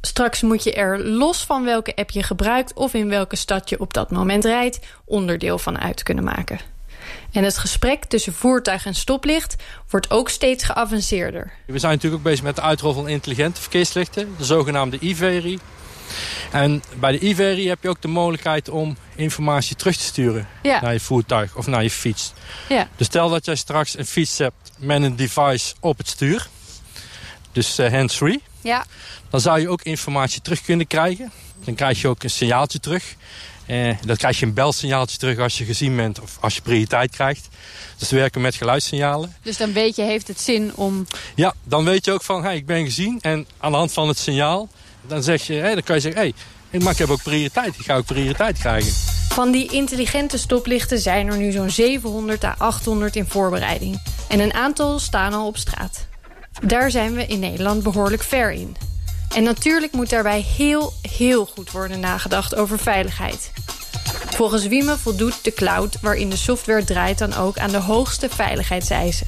Straks 0.01 0.41
moet 0.41 0.63
je 0.63 0.73
er 0.73 0.99
los 1.05 1.45
van 1.45 1.63
welke 1.63 1.95
app 1.95 2.09
je 2.09 2.23
gebruikt... 2.23 2.73
of 2.73 2.93
in 2.93 3.09
welke 3.09 3.35
stad 3.35 3.69
je 3.69 3.79
op 3.79 3.93
dat 3.93 4.11
moment 4.11 4.45
rijdt... 4.45 4.79
onderdeel 5.05 5.57
van 5.57 5.79
uit 5.79 6.03
kunnen 6.03 6.23
maken. 6.23 6.59
En 7.31 7.43
het 7.43 7.57
gesprek 7.57 8.05
tussen 8.05 8.33
voertuig 8.33 8.85
en 8.85 8.95
stoplicht 8.95 9.55
wordt 9.89 10.11
ook 10.11 10.29
steeds 10.29 10.63
geavanceerder. 10.63 11.51
We 11.65 11.79
zijn 11.79 11.93
natuurlijk 11.93 12.21
ook 12.21 12.29
bezig 12.29 12.43
met 12.43 12.55
de 12.55 12.61
uitrol 12.61 12.93
van 12.93 13.07
intelligente 13.07 13.61
verkeerslichten. 13.61 14.35
De 14.37 14.45
zogenaamde 14.45 14.97
e 15.01 15.13
En 16.51 16.83
bij 16.99 17.11
de 17.11 17.29
e 17.29 17.67
heb 17.67 17.83
je 17.83 17.89
ook 17.89 18.01
de 18.01 18.07
mogelijkheid 18.07 18.69
om 18.69 18.97
informatie 19.15 19.75
terug 19.75 19.95
te 19.95 20.03
sturen... 20.03 20.47
Ja. 20.61 20.81
naar 20.81 20.93
je 20.93 20.99
voertuig 20.99 21.55
of 21.55 21.67
naar 21.67 21.83
je 21.83 21.91
fiets. 21.91 22.33
Ja. 22.69 22.87
Dus 22.95 23.07
stel 23.07 23.29
dat 23.29 23.45
jij 23.45 23.55
straks 23.55 23.97
een 23.97 24.05
fiets 24.05 24.37
hebt 24.37 24.71
met 24.77 25.01
een 25.01 25.15
device 25.15 25.73
op 25.79 25.97
het 25.97 26.07
stuur. 26.07 26.47
Dus 27.51 27.79
uh, 27.79 27.91
hands-free. 27.91 28.41
Ja. 28.61 28.85
Dan 29.29 29.41
zou 29.41 29.59
je 29.59 29.69
ook 29.69 29.81
informatie 29.81 30.41
terug 30.41 30.61
kunnen 30.61 30.87
krijgen. 30.87 31.31
Dan 31.63 31.75
krijg 31.75 32.01
je 32.01 32.07
ook 32.07 32.23
een 32.23 32.29
signaaltje 32.29 32.79
terug. 32.79 33.15
Eh, 33.69 33.95
dat 34.05 34.17
krijg 34.17 34.39
je 34.39 34.45
een 34.45 34.53
belsignaaltje 34.53 35.17
terug 35.17 35.39
als 35.39 35.57
je 35.57 35.65
gezien 35.65 35.95
bent 35.95 36.19
of 36.19 36.37
als 36.39 36.55
je 36.55 36.61
prioriteit 36.61 37.11
krijgt. 37.11 37.47
Dus 37.97 38.09
we 38.09 38.15
werken 38.15 38.41
met 38.41 38.55
geluidssignalen. 38.55 39.35
Dus 39.41 39.57
dan 39.57 39.73
weet 39.73 39.95
je, 39.95 40.01
heeft 40.01 40.27
het 40.27 40.41
zin 40.41 40.75
om... 40.75 41.07
Ja, 41.35 41.53
dan 41.63 41.83
weet 41.83 42.05
je 42.05 42.11
ook 42.11 42.23
van, 42.23 42.43
hey, 42.43 42.55
ik 42.55 42.65
ben 42.65 42.85
gezien. 42.85 43.17
En 43.21 43.47
aan 43.57 43.71
de 43.71 43.77
hand 43.77 43.93
van 43.93 44.07
het 44.07 44.17
signaal, 44.17 44.69
dan, 45.01 45.23
zeg 45.23 45.47
je, 45.47 45.61
dan 45.61 45.83
kan 45.83 45.95
je 45.95 46.01
zeggen... 46.01 46.21
Hey, 46.21 46.33
maar 46.79 46.91
ik 46.91 46.97
heb 46.97 47.09
ook 47.09 47.23
prioriteit, 47.23 47.79
ik 47.79 47.85
ga 47.85 47.95
ook 47.95 48.05
prioriteit 48.05 48.57
krijgen. 48.57 48.91
Van 49.29 49.51
die 49.51 49.71
intelligente 49.71 50.37
stoplichten 50.37 50.99
zijn 50.99 51.27
er 51.27 51.37
nu 51.37 51.51
zo'n 51.51 51.69
700 51.69 52.43
à 52.43 52.55
800 52.57 53.15
in 53.15 53.27
voorbereiding. 53.27 54.01
En 54.27 54.39
een 54.39 54.53
aantal 54.53 54.99
staan 54.99 55.33
al 55.33 55.47
op 55.47 55.57
straat. 55.57 56.07
Daar 56.65 56.91
zijn 56.91 57.13
we 57.13 57.25
in 57.25 57.39
Nederland 57.39 57.83
behoorlijk 57.83 58.23
ver 58.23 58.51
in. 58.51 58.75
En 59.35 59.43
natuurlijk 59.43 59.93
moet 59.93 60.09
daarbij 60.09 60.45
heel, 60.57 60.93
heel 61.01 61.45
goed 61.45 61.71
worden 61.71 61.99
nagedacht 61.99 62.55
over 62.55 62.79
veiligheid. 62.79 63.51
Volgens 64.29 64.67
Wieme 64.67 64.97
voldoet 64.97 65.43
de 65.43 65.53
cloud 65.53 65.97
waarin 66.01 66.29
de 66.29 66.37
software 66.37 66.83
draait 66.83 67.17
dan 67.17 67.33
ook 67.33 67.57
aan 67.57 67.71
de 67.71 67.77
hoogste 67.77 68.29
veiligheidseisen. 68.29 69.27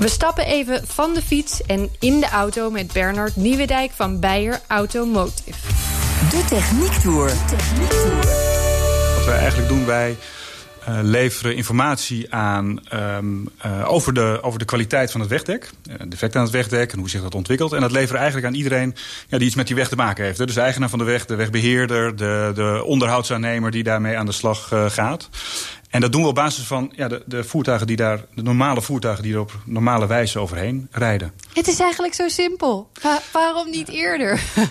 We 0.00 0.08
stappen 0.08 0.46
even 0.46 0.86
van 0.86 1.14
de 1.14 1.22
fiets 1.22 1.62
en 1.62 1.90
in 1.98 2.20
de 2.20 2.28
auto 2.28 2.70
met 2.70 2.92
Bernard 2.92 3.36
Nieuwedijk 3.36 3.90
van 3.94 4.20
Beyer 4.20 4.60
Automotive. 4.66 5.58
De 6.30 6.44
Techniek 6.48 6.92
Tour. 6.92 7.26
Wat 9.16 9.24
wij 9.24 9.38
eigenlijk 9.38 9.68
doen, 9.68 9.86
wij 9.86 10.16
uh, 10.88 10.98
leveren 11.02 11.56
informatie 11.56 12.34
aan 12.34 12.80
um, 12.94 13.48
uh, 13.66 13.92
over, 13.92 14.14
de, 14.14 14.38
over 14.42 14.58
de 14.58 14.64
kwaliteit 14.64 15.10
van 15.10 15.20
het 15.20 15.30
wegdek. 15.30 15.70
Uh, 15.88 15.94
defect 16.08 16.36
aan 16.36 16.42
het 16.42 16.52
wegdek 16.52 16.92
en 16.92 16.98
hoe 16.98 17.10
zich 17.10 17.22
dat 17.22 17.34
ontwikkelt. 17.34 17.72
En 17.72 17.80
dat 17.80 17.92
leveren 17.92 18.20
eigenlijk 18.20 18.46
aan 18.46 18.58
iedereen 18.58 18.94
ja, 19.28 19.38
die 19.38 19.46
iets 19.46 19.56
met 19.56 19.66
die 19.66 19.76
weg 19.76 19.88
te 19.88 19.96
maken 19.96 20.24
heeft. 20.24 20.38
Hè. 20.38 20.46
Dus 20.46 20.54
de 20.54 20.60
eigenaar 20.60 20.88
van 20.88 20.98
de 20.98 21.04
weg, 21.04 21.26
de 21.26 21.34
wegbeheerder, 21.34 22.16
de, 22.16 22.52
de 22.54 22.82
onderhoudsaannemer 22.84 23.70
die 23.70 23.82
daarmee 23.82 24.16
aan 24.16 24.26
de 24.26 24.32
slag 24.32 24.72
gaat. 24.88 25.28
En 25.90 26.00
dat 26.00 26.12
doen 26.12 26.22
we 26.22 26.28
op 26.28 26.34
basis 26.34 26.64
van 26.64 26.92
ja, 26.96 27.08
de, 27.08 27.22
de 27.26 27.44
voertuigen 27.44 27.86
die 27.86 27.96
daar, 27.96 28.24
de 28.34 28.42
normale 28.42 28.82
voertuigen 28.82 29.22
die 29.22 29.34
er 29.34 29.40
op 29.40 29.52
normale 29.64 30.06
wijze 30.06 30.38
overheen 30.38 30.88
rijden. 30.90 31.32
Het 31.52 31.68
is 31.68 31.80
eigenlijk 31.80 32.14
zo 32.14 32.28
simpel. 32.28 32.90
waarom 33.32 33.70
niet 33.70 33.88
eerder? 33.88 34.40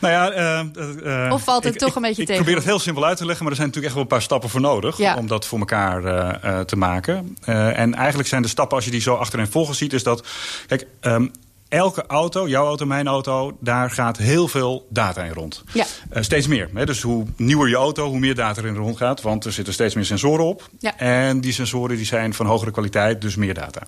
Nou 0.00 0.12
ja, 0.12 0.36
uh, 0.36 1.26
uh, 1.26 1.32
of 1.32 1.42
valt 1.42 1.64
het 1.64 1.74
ik, 1.74 1.80
toch 1.80 1.94
een 1.94 2.02
beetje 2.02 2.22
ik, 2.22 2.28
tegen? 2.28 2.34
Ik 2.34 2.46
probeer 2.46 2.54
het 2.54 2.64
heel 2.64 2.78
simpel 2.78 3.04
uit 3.04 3.16
te 3.16 3.26
leggen, 3.26 3.42
maar 3.42 3.52
er 3.52 3.58
zijn 3.58 3.68
natuurlijk 3.68 3.94
echt 3.94 3.94
wel 3.94 4.02
een 4.02 4.18
paar 4.18 4.22
stappen 4.22 4.50
voor 4.50 4.60
nodig 4.60 4.96
ja. 4.96 5.16
om 5.16 5.26
dat 5.26 5.46
voor 5.46 5.58
elkaar 5.58 6.04
uh, 6.04 6.60
te 6.60 6.76
maken. 6.76 7.36
en 7.44 7.94
eigenlijk 7.94 8.28
zijn 8.28 8.42
de 8.42 8.48
stappen, 8.48 8.76
als 8.76 8.84
je 8.84 8.90
die 8.90 9.00
zo 9.00 9.14
achterin 9.14 9.46
volgen 9.46 9.74
ziet, 9.74 9.92
is 9.92 10.02
dat. 10.02 10.26
Kijk, 10.66 10.86
um, 11.00 11.30
elke 11.74 12.06
auto, 12.06 12.48
jouw 12.48 12.66
auto, 12.66 12.86
mijn 12.86 13.06
auto, 13.06 13.56
daar 13.60 13.90
gaat 13.90 14.16
heel 14.16 14.48
veel 14.48 14.86
data 14.90 15.22
in 15.22 15.32
rond. 15.32 15.62
Ja. 15.72 15.84
Uh, 16.12 16.22
steeds 16.22 16.46
meer. 16.46 16.70
Hè? 16.74 16.86
Dus 16.86 17.02
hoe 17.02 17.24
nieuwer 17.36 17.68
je 17.68 17.76
auto, 17.76 18.08
hoe 18.08 18.18
meer 18.18 18.34
data 18.34 18.60
erin 18.60 18.76
rond 18.76 18.96
gaat. 18.96 19.22
Want 19.22 19.44
er 19.44 19.52
zitten 19.52 19.74
steeds 19.74 19.94
meer 19.94 20.04
sensoren 20.04 20.44
op. 20.44 20.68
Ja. 20.78 20.98
En 20.98 21.40
die 21.40 21.52
sensoren 21.52 21.96
die 21.96 22.06
zijn 22.06 22.34
van 22.34 22.46
hogere 22.46 22.70
kwaliteit, 22.70 23.20
dus 23.20 23.36
meer 23.36 23.54
data. 23.54 23.82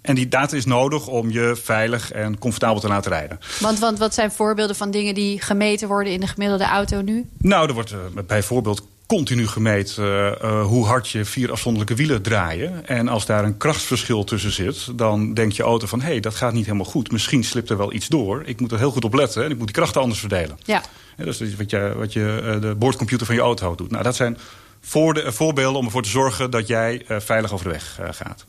En 0.00 0.14
die 0.14 0.28
data 0.28 0.56
is 0.56 0.64
nodig 0.64 1.06
om 1.06 1.30
je 1.30 1.56
veilig 1.62 2.12
en 2.12 2.38
comfortabel 2.38 2.80
te 2.80 2.88
laten 2.88 3.10
rijden. 3.10 3.38
Want, 3.60 3.78
want 3.78 3.98
wat 3.98 4.14
zijn 4.14 4.30
voorbeelden 4.30 4.76
van 4.76 4.90
dingen 4.90 5.14
die 5.14 5.42
gemeten 5.42 5.88
worden 5.88 6.12
in 6.12 6.20
de 6.20 6.26
gemiddelde 6.26 6.64
auto 6.64 7.00
nu? 7.00 7.28
Nou, 7.38 7.68
er 7.68 7.74
wordt 7.74 7.92
uh, 7.92 7.98
bijvoorbeeld 8.26 8.86
continu 9.08 9.46
gemeten 9.46 10.04
uh, 10.04 10.32
uh, 10.42 10.66
hoe 10.66 10.86
hard 10.86 11.08
je 11.08 11.24
vier 11.24 11.50
afzonderlijke 11.50 11.94
wielen 11.94 12.22
draaien. 12.22 12.86
En 12.86 13.08
als 13.08 13.26
daar 13.26 13.44
een 13.44 13.56
krachtsverschil 13.56 14.24
tussen 14.24 14.52
zit, 14.52 14.98
dan 14.98 15.34
denkt 15.34 15.56
je 15.56 15.62
auto 15.62 15.86
van... 15.86 16.00
hé, 16.00 16.06
hey, 16.06 16.20
dat 16.20 16.34
gaat 16.34 16.52
niet 16.52 16.64
helemaal 16.64 16.86
goed, 16.86 17.12
misschien 17.12 17.44
slipt 17.44 17.70
er 17.70 17.76
wel 17.76 17.92
iets 17.92 18.08
door. 18.08 18.42
Ik 18.44 18.60
moet 18.60 18.72
er 18.72 18.78
heel 18.78 18.90
goed 18.90 19.04
op 19.04 19.14
letten 19.14 19.44
en 19.44 19.50
ik 19.50 19.56
moet 19.56 19.66
die 19.66 19.74
krachten 19.74 20.00
anders 20.00 20.20
verdelen. 20.20 20.58
Ja. 20.64 20.82
ja 21.16 21.24
dat 21.24 21.40
is 21.40 21.56
wat 21.56 21.70
je, 21.70 21.92
wat 21.96 22.12
je 22.12 22.40
uh, 22.44 22.60
de 22.60 22.74
boordcomputer 22.74 23.26
van 23.26 23.34
je 23.34 23.40
auto 23.40 23.74
doet. 23.74 23.90
Nou, 23.90 24.02
dat 24.02 24.16
zijn 24.16 24.38
voor 24.80 25.14
de, 25.14 25.32
voorbeelden 25.32 25.78
om 25.78 25.84
ervoor 25.84 26.02
te 26.02 26.08
zorgen 26.08 26.50
dat 26.50 26.66
jij 26.66 27.04
veilig 27.08 27.52
over 27.52 27.64
de 27.64 27.72
weg 27.72 27.98
gaat. 28.10 28.44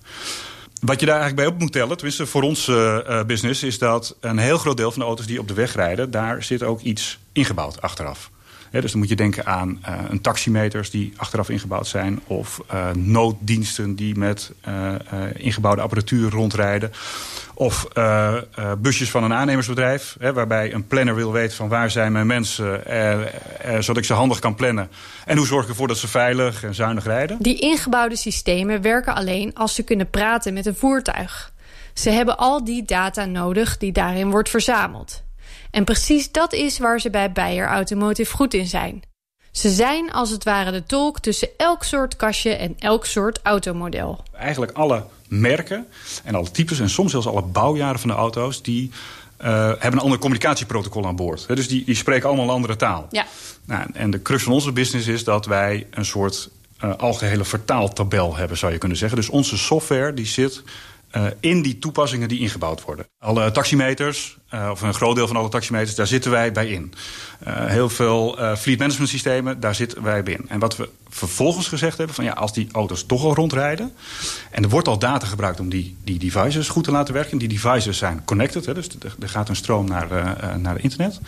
Wat 0.82 1.00
je 1.00 1.06
daar 1.06 1.20
eigenlijk 1.20 1.48
bij 1.48 1.56
op 1.56 1.62
moet 1.62 1.72
tellen, 1.72 1.96
tenminste 1.96 2.25
voor 2.25 2.42
ons 2.42 2.68
uh, 2.68 3.24
business... 3.24 3.63
is 3.63 3.78
dat 3.78 4.16
een 4.20 4.38
heel 4.38 4.58
groot 4.58 4.78
deel 4.78 4.92
van 4.92 5.00
de 5.00 5.08
auto's 5.08 5.25
die 5.25 5.39
op 5.39 5.48
de 5.48 5.54
weg 5.54 5.75
rijden... 5.75 6.12
daar 6.12 6.44
zit 6.44 6.63
ook 6.63 6.82
iets 6.82 7.20
ingebouwd 7.32 7.82
achteraf. 7.82 8.30
Dus 8.71 8.91
dan 8.91 8.99
moet 8.99 9.09
je 9.09 9.15
denken 9.15 9.45
aan 9.45 9.79
uh, 9.89 9.95
een 10.09 10.21
taximeters 10.21 10.89
die 10.89 11.13
achteraf 11.15 11.49
ingebouwd 11.49 11.88
zijn... 11.88 12.19
of 12.27 12.61
uh, 12.73 12.91
nooddiensten 12.91 13.95
die 13.95 14.17
met 14.17 14.51
uh, 14.67 14.95
ingebouwde 15.33 15.81
apparatuur 15.81 16.31
rondrijden... 16.31 16.91
of 17.53 17.88
busjes 18.77 19.11
van 19.11 19.23
een 19.23 19.33
aannemersbedrijf... 19.33 20.17
Waarbij 20.33 20.73
een 20.73 20.88
planner 20.88 21.15
wil 21.15 21.31
weten 21.31 21.55
van 21.55 21.67
waar 21.67 21.91
zijn 21.91 22.11
mijn 22.11 22.27
mensen... 22.27 22.83
zodat 23.79 23.97
ik 23.97 24.03
ze 24.03 24.13
handig 24.13 24.39
kan 24.39 24.55
plannen. 24.55 24.89
En 25.25 25.38
hoe 25.38 25.45
zorg 25.45 25.63
ik 25.63 25.69
ervoor 25.69 25.88
dat 25.88 25.97
ze 25.97 26.07
veilig 26.07 26.63
en 26.63 26.75
zuinig 26.75 27.03
rijden? 27.03 27.38
Die 27.39 27.59
ingebouwde 27.59 28.15
systemen 28.15 28.81
werken 28.81 29.15
alleen 29.15 29.53
als 29.53 29.75
ze 29.75 29.83
kunnen 29.83 30.09
praten 30.09 30.53
met 30.53 30.65
een 30.65 30.75
voertuig. 30.75 31.51
Ze 31.93 32.09
hebben 32.09 32.38
al 32.38 32.63
die 32.63 32.85
data 32.85 33.25
nodig 33.25 33.77
die 33.77 33.91
daarin 33.91 34.29
wordt 34.29 34.49
verzameld. 34.49 35.23
En 35.71 35.83
precies 35.83 36.31
dat 36.31 36.53
is 36.53 36.77
waar 36.77 36.99
ze 36.99 37.09
bij 37.09 37.31
Beyer 37.31 37.67
Automotive 37.67 38.35
goed 38.35 38.53
in 38.53 38.67
zijn. 38.67 39.01
Ze 39.51 39.69
zijn 39.69 40.11
als 40.11 40.29
het 40.29 40.43
ware 40.43 40.71
de 40.71 40.83
tolk 40.83 41.19
tussen 41.19 41.49
elk 41.57 41.83
soort 41.83 42.15
kastje 42.15 42.51
en 42.51 42.75
elk 42.79 43.05
soort 43.05 43.39
automodel. 43.43 44.23
Eigenlijk 44.33 44.71
alle 44.71 45.05
merken 45.27 45.88
en 46.23 46.35
alle 46.35 46.51
types 46.51 46.79
en 46.79 46.89
soms 46.89 47.11
zelfs 47.11 47.27
alle 47.27 47.41
bouwjaren 47.41 47.99
van 47.99 48.09
de 48.09 48.15
auto's... 48.15 48.61
die 48.61 48.91
uh, 49.41 49.47
hebben 49.47 49.93
een 49.93 49.99
ander 49.99 50.19
communicatieprotocol 50.19 51.05
aan 51.05 51.15
boord. 51.15 51.47
He, 51.47 51.55
dus 51.55 51.67
die, 51.67 51.85
die 51.85 51.95
spreken 51.95 52.27
allemaal 52.27 52.45
een 52.45 52.51
andere 52.51 52.75
taal. 52.75 53.07
Ja. 53.09 53.25
Nou, 53.65 53.89
en 53.93 54.11
de 54.11 54.21
crux 54.21 54.43
van 54.43 54.53
onze 54.53 54.71
business 54.71 55.07
is 55.07 55.23
dat 55.23 55.45
wij 55.45 55.88
een 55.89 56.05
soort 56.05 56.49
uh, 56.83 56.95
algehele 56.95 57.45
vertaaltabel 57.45 58.35
hebben, 58.35 58.57
zou 58.57 58.71
je 58.71 58.77
kunnen 58.77 58.97
zeggen. 58.97 59.17
Dus 59.17 59.29
onze 59.29 59.57
software 59.57 60.13
die 60.13 60.25
zit 60.25 60.63
uh, 61.16 61.25
in 61.39 61.62
die 61.62 61.80
toepassingen 61.80 62.28
die 62.28 62.39
ingebouwd 62.39 62.84
worden. 62.84 63.06
Alle 63.20 63.51
taximeters, 63.51 64.38
uh, 64.54 64.70
of 64.72 64.82
een 64.82 64.94
groot 64.94 65.16
deel 65.16 65.28
van 65.28 65.36
alle 65.36 65.50
taximeters, 65.50 65.96
daar 65.96 66.08
zitten 66.08 66.32
wij 66.32 66.51
bij 66.51 66.68
in. 66.68 66.94
Uh, 67.48 67.66
heel 67.66 67.89
veel 67.89 68.38
fleet 68.58 68.80
management 68.80 69.10
systemen, 69.10 69.60
daar 69.60 69.75
zitten 69.75 70.04
wij 70.04 70.24
bij 70.24 70.34
in. 70.34 70.50
En 70.50 70.60
wat 70.60 70.75
we 70.75 70.89
vervolgens 71.10 71.68
gezegd 71.68 71.98
hebben, 71.98 72.16
van 72.16 72.24
ja, 72.24 72.32
als 72.32 72.54
die 72.54 72.68
auto's 72.72 73.06
toch 73.06 73.24
al 73.24 73.34
rondrijden... 73.34 73.94
en 74.51 74.63
er 74.63 74.70
wordt 74.70 74.88
al 74.88 75.00
data 75.00 75.25
gebruikt 75.25 75.60
om 75.60 75.70
die, 75.70 75.96
die 76.04 76.20
devices 76.20 76.70
goed 76.70 76.84
te 76.84 76.92
laten 76.92 77.13
werken... 77.13 77.38
die 77.38 77.48
devices 77.48 77.98
zijn 77.98 78.22
connected, 78.25 78.66
hè, 78.66 78.74
dus 78.74 78.88
er 79.20 79.30
gaat 79.30 79.50
een 79.50 79.56
stroom 79.56 79.88
naar, 79.88 80.08
naar 80.60 80.80
internet... 80.80 81.20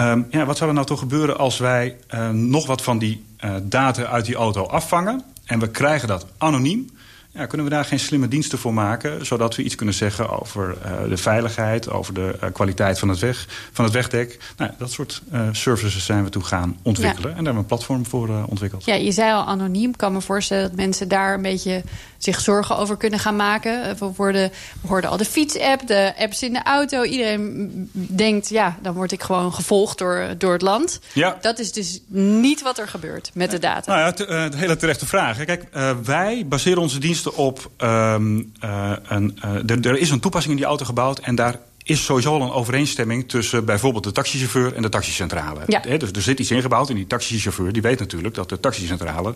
Um, 0.00 0.26
ja, 0.30 0.44
wat 0.44 0.56
zou 0.56 0.68
er 0.68 0.74
nou 0.74 0.86
toch 0.86 0.98
gebeuren 0.98 1.38
als 1.38 1.58
wij 1.58 1.96
nog 2.32 2.66
wat 2.66 2.82
van 2.82 2.98
die 2.98 3.24
data 3.62 4.04
uit 4.04 4.24
die 4.24 4.34
auto 4.34 4.66
afvangen... 4.66 5.24
en 5.44 5.58
we 5.58 5.68
krijgen 5.68 6.08
dat 6.08 6.26
anoniem 6.38 6.90
ja, 7.34 7.46
kunnen 7.46 7.66
we 7.66 7.72
daar 7.72 7.84
geen 7.84 7.98
slimme 8.00 8.28
diensten 8.28 8.58
voor 8.58 8.74
maken... 8.74 9.26
zodat 9.26 9.56
we 9.56 9.62
iets 9.62 9.74
kunnen 9.74 9.94
zeggen 9.94 10.40
over 10.40 10.76
uh, 10.84 11.08
de 11.08 11.16
veiligheid... 11.16 11.90
over 11.90 12.14
de 12.14 12.36
uh, 12.42 12.50
kwaliteit 12.52 12.98
van 12.98 13.08
het, 13.08 13.18
weg, 13.18 13.46
van 13.72 13.84
het 13.84 13.94
wegdek. 13.94 14.38
Nou, 14.56 14.70
dat 14.78 14.90
soort 14.90 15.22
uh, 15.32 15.48
services 15.52 16.04
zijn 16.04 16.24
we 16.24 16.30
toe 16.30 16.44
gaan 16.44 16.76
ontwikkelen. 16.82 17.30
Ja. 17.30 17.36
En 17.36 17.44
daar 17.44 17.54
hebben 17.54 17.54
we 17.54 17.58
een 17.58 17.66
platform 17.66 18.06
voor 18.06 18.44
ontwikkeld. 18.48 18.84
Ja, 18.84 18.94
je 18.94 19.12
zei 19.12 19.32
al 19.32 19.44
anoniem. 19.44 19.90
Ik 19.90 19.96
kan 19.96 20.12
me 20.12 20.20
voorstellen 20.20 20.68
dat 20.68 20.76
mensen 20.76 21.08
daar 21.08 21.34
een 21.34 21.42
beetje 21.42 21.82
zich 22.24 22.40
zorgen 22.40 22.76
over 22.76 22.96
kunnen 22.96 23.18
gaan 23.18 23.36
maken. 23.36 23.96
We, 23.98 24.10
worden, 24.16 24.50
we 24.82 24.88
hoorden 24.88 25.10
al 25.10 25.16
de 25.16 25.24
fietsapp, 25.24 25.86
de 25.86 26.12
apps 26.18 26.42
in 26.42 26.52
de 26.52 26.62
auto. 26.62 27.02
Iedereen 27.02 27.90
denkt, 27.92 28.48
ja, 28.48 28.78
dan 28.82 28.94
word 28.94 29.12
ik 29.12 29.22
gewoon 29.22 29.52
gevolgd 29.52 29.98
door, 29.98 30.34
door 30.38 30.52
het 30.52 30.62
land. 30.62 31.00
Ja. 31.12 31.38
Dat 31.40 31.58
is 31.58 31.72
dus 31.72 32.00
niet 32.06 32.62
wat 32.62 32.78
er 32.78 32.88
gebeurt 32.88 33.30
met 33.34 33.50
de 33.50 33.58
data. 33.58 33.92
Nou 33.92 34.04
ja, 34.04 34.12
te, 34.12 34.26
uh, 34.26 34.50
de 34.50 34.56
hele 34.56 34.76
terechte 34.76 35.06
vraag. 35.06 35.44
Kijk, 35.44 35.64
uh, 35.74 35.90
wij 36.04 36.46
baseren 36.46 36.82
onze 36.82 36.98
diensten 36.98 37.34
op... 37.34 37.70
Um, 37.78 38.52
uh, 38.64 38.92
een, 39.08 39.38
er 39.82 39.98
is 39.98 40.10
een 40.10 40.20
toepassing 40.20 40.52
in 40.52 40.60
die 40.60 40.68
auto 40.68 40.84
gebouwd 40.84 41.18
en 41.18 41.34
daar 41.34 41.58
is 41.84 42.04
sowieso 42.04 42.34
al 42.34 42.42
een 42.42 42.50
overeenstemming 42.50 43.28
tussen 43.28 43.64
bijvoorbeeld 43.64 44.04
de 44.04 44.12
taxichauffeur 44.12 44.74
en 44.74 44.82
de 44.82 44.88
taxicentrale. 44.88 45.60
Ja. 45.66 45.80
dus 45.80 46.10
er 46.10 46.22
zit 46.22 46.40
iets 46.40 46.50
ingebouwd 46.50 46.88
en 46.88 46.94
die 46.94 47.06
taxichauffeur 47.06 47.72
die 47.72 47.82
weet 47.82 47.98
natuurlijk 47.98 48.34
dat 48.34 48.48
de 48.48 48.60
taxicentrale 48.60 49.34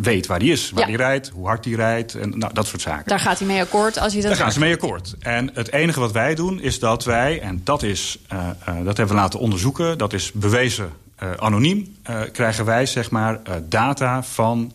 weet 0.00 0.26
waar 0.26 0.38
die 0.38 0.52
is, 0.52 0.70
waar 0.70 0.80
Ja. 0.80 0.86
die 0.86 0.96
rijdt, 0.96 1.28
hoe 1.28 1.46
hard 1.46 1.62
die 1.64 1.76
rijdt 1.76 2.14
en 2.14 2.38
nou, 2.38 2.52
dat 2.54 2.66
soort 2.66 2.82
zaken. 2.82 3.08
Daar 3.08 3.20
gaat 3.20 3.38
hij 3.38 3.46
mee 3.46 3.60
akkoord 3.60 3.98
als 3.98 4.12
hij 4.12 4.22
dat 4.22 4.30
Daar 4.30 4.40
gaan 4.40 4.52
ze 4.52 4.58
mee 4.58 4.72
akkoord. 4.72 5.14
En 5.18 5.50
het 5.54 5.72
enige 5.72 6.00
wat 6.00 6.12
wij 6.12 6.34
doen 6.34 6.60
is 6.60 6.78
dat 6.78 7.04
wij, 7.04 7.40
en 7.40 7.60
dat, 7.64 7.82
is, 7.82 8.18
uh, 8.32 8.38
uh, 8.38 8.84
dat 8.84 8.96
hebben 8.96 9.14
we 9.14 9.20
laten 9.20 9.40
onderzoeken, 9.40 9.98
dat 9.98 10.12
is 10.12 10.32
bewezen 10.32 10.90
uh, 11.22 11.30
anoniem, 11.36 11.96
krijgen 12.32 12.64
wij 12.64 12.86
zeg 12.86 13.10
maar 13.10 13.40
data 13.68 14.22
van 14.22 14.72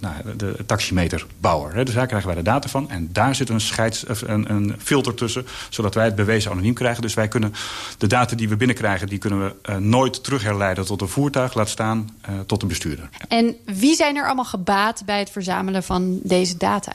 nou, 0.00 0.36
de, 0.36 0.56
taximeterbouwer. 0.66 1.74
Hè. 1.74 1.84
Dus 1.84 1.94
daar 1.94 2.06
krijgen 2.06 2.28
wij 2.28 2.38
de 2.38 2.42
data 2.42 2.68
van. 2.68 2.90
En 2.90 3.08
daar 3.12 3.34
zit 3.34 3.48
een, 3.48 3.60
scheids, 3.60 4.04
een, 4.08 4.50
een 4.50 4.74
filter 4.78 5.14
tussen, 5.14 5.46
zodat 5.68 5.94
wij 5.94 6.04
het 6.04 6.14
bewezen 6.14 6.50
anoniem 6.50 6.74
krijgen. 6.74 7.02
Dus 7.02 7.14
wij 7.14 7.28
kunnen 7.28 7.54
de 7.98 8.06
data 8.06 8.36
die 8.36 8.48
we 8.48 8.56
binnenkrijgen, 8.56 9.06
die 9.06 9.18
kunnen 9.18 9.44
we 9.44 9.70
uh, 9.70 9.76
nooit 9.76 10.24
terugherleiden 10.24 10.84
tot 10.84 11.00
een 11.00 11.08
voertuig, 11.08 11.54
laat 11.54 11.68
staan 11.68 12.16
uh, 12.30 12.40
tot 12.46 12.62
een 12.62 12.68
bestuurder. 12.68 13.08
En 13.28 13.56
wie 13.64 13.94
zijn 13.94 14.16
er 14.16 14.26
allemaal 14.26 14.44
gebaat 14.44 15.02
bij 15.04 15.18
het 15.18 15.30
verzamelen 15.30 15.82
van 15.82 16.20
deze 16.22 16.56
data? 16.56 16.92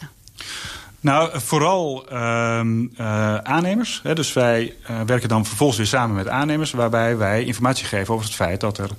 Nou, 1.01 1.39
vooral 1.39 2.07
ehm, 2.09 2.85
eh, 2.95 3.35
aannemers. 3.35 3.99
Hè. 4.03 4.15
Dus 4.15 4.33
wij 4.33 4.75
uh, 4.89 5.01
werken 5.05 5.29
dan 5.29 5.45
vervolgens 5.45 5.77
weer 5.77 5.87
samen 5.87 6.15
met 6.15 6.27
aannemers... 6.27 6.71
waarbij 6.71 7.17
wij 7.17 7.43
informatie 7.43 7.85
geven 7.85 8.13
over 8.13 8.25
het 8.25 8.35
feit 8.35 8.59
dat 8.59 8.77
er 8.77 8.89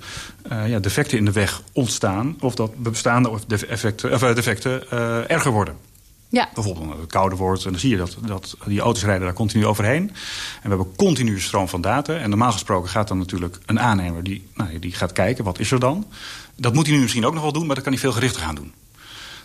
uh, 0.51 0.69
ja, 0.69 0.79
defecten 0.79 1.17
in 1.17 1.25
de 1.25 1.31
weg 1.31 1.61
ontstaan... 1.73 2.35
of 2.39 2.55
dat 2.55 2.75
bestaande 2.75 3.29
of 3.29 3.45
defecten, 3.45 4.13
of, 4.13 4.19
defecten 4.19 4.89
erger 5.29 5.51
worden. 5.51 5.75
Ja. 6.29 6.49
Bijvoorbeeld 6.53 6.85
omdat 6.85 6.99
het 6.99 7.11
kouder 7.11 7.37
wordt. 7.37 7.65
En 7.65 7.71
dan 7.71 7.79
zie 7.79 7.89
je 7.89 7.97
dat, 7.97 8.17
dat 8.25 8.57
die 8.65 8.79
auto's 8.79 9.03
rijden 9.03 9.23
daar 9.25 9.33
continu 9.33 9.65
overheen. 9.65 10.09
En 10.09 10.69
we 10.69 10.69
hebben 10.69 10.95
continu 10.95 11.39
stroom 11.39 11.67
van 11.67 11.81
data. 11.81 12.13
En 12.13 12.29
normaal 12.29 12.51
gesproken 12.51 12.89
gaat 12.89 13.07
dan 13.07 13.17
natuurlijk 13.17 13.57
een 13.65 13.79
aannemer... 13.79 14.23
die, 14.23 14.47
nou, 14.53 14.79
die 14.79 14.93
gaat 14.93 15.11
kijken, 15.11 15.43
wat 15.43 15.59
is 15.59 15.71
er 15.71 15.79
dan? 15.79 16.05
Dat 16.55 16.73
moet 16.73 16.85
hij 16.85 16.95
nu 16.95 17.01
misschien 17.01 17.25
ook 17.25 17.33
nog 17.33 17.43
wel 17.43 17.51
doen... 17.51 17.65
maar 17.65 17.75
dat 17.75 17.83
kan 17.83 17.93
hij 17.93 18.01
veel 18.01 18.11
gerichter 18.11 18.41
gaan 18.41 18.55
doen. 18.55 18.73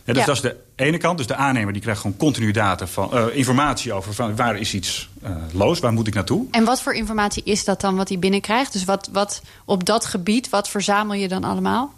Ja, 0.07 0.13
dus 0.13 0.25
dat 0.25 0.35
is 0.35 0.43
de 0.43 0.57
ene 0.77 0.99
kant. 0.99 1.19
Dus 1.19 1.27
de 1.27 1.35
aannemer 1.35 1.73
die 1.73 1.83
krijgt 1.83 2.01
gewoon 2.01 2.17
continu 2.17 2.51
data 2.51 2.87
van, 2.87 3.11
uh, 3.15 3.37
informatie 3.37 3.93
over 3.93 4.15
van 4.15 4.37
waar 4.37 4.57
is 4.57 4.75
iets 4.75 5.09
uh, 5.25 5.31
los, 5.53 5.79
waar 5.79 5.93
moet 5.93 6.07
ik 6.07 6.15
naartoe. 6.15 6.47
En 6.51 6.65
wat 6.65 6.83
voor 6.83 6.95
informatie 6.95 7.43
is 7.43 7.65
dat 7.65 7.81
dan 7.81 7.97
wat 7.97 8.09
hij 8.09 8.19
binnenkrijgt? 8.19 8.73
Dus 8.73 8.85
wat, 8.85 9.09
wat 9.13 9.43
op 9.65 9.85
dat 9.85 10.05
gebied, 10.05 10.49
wat 10.49 10.69
verzamel 10.69 11.15
je 11.15 11.29
dan 11.29 11.45
allemaal? 11.45 11.95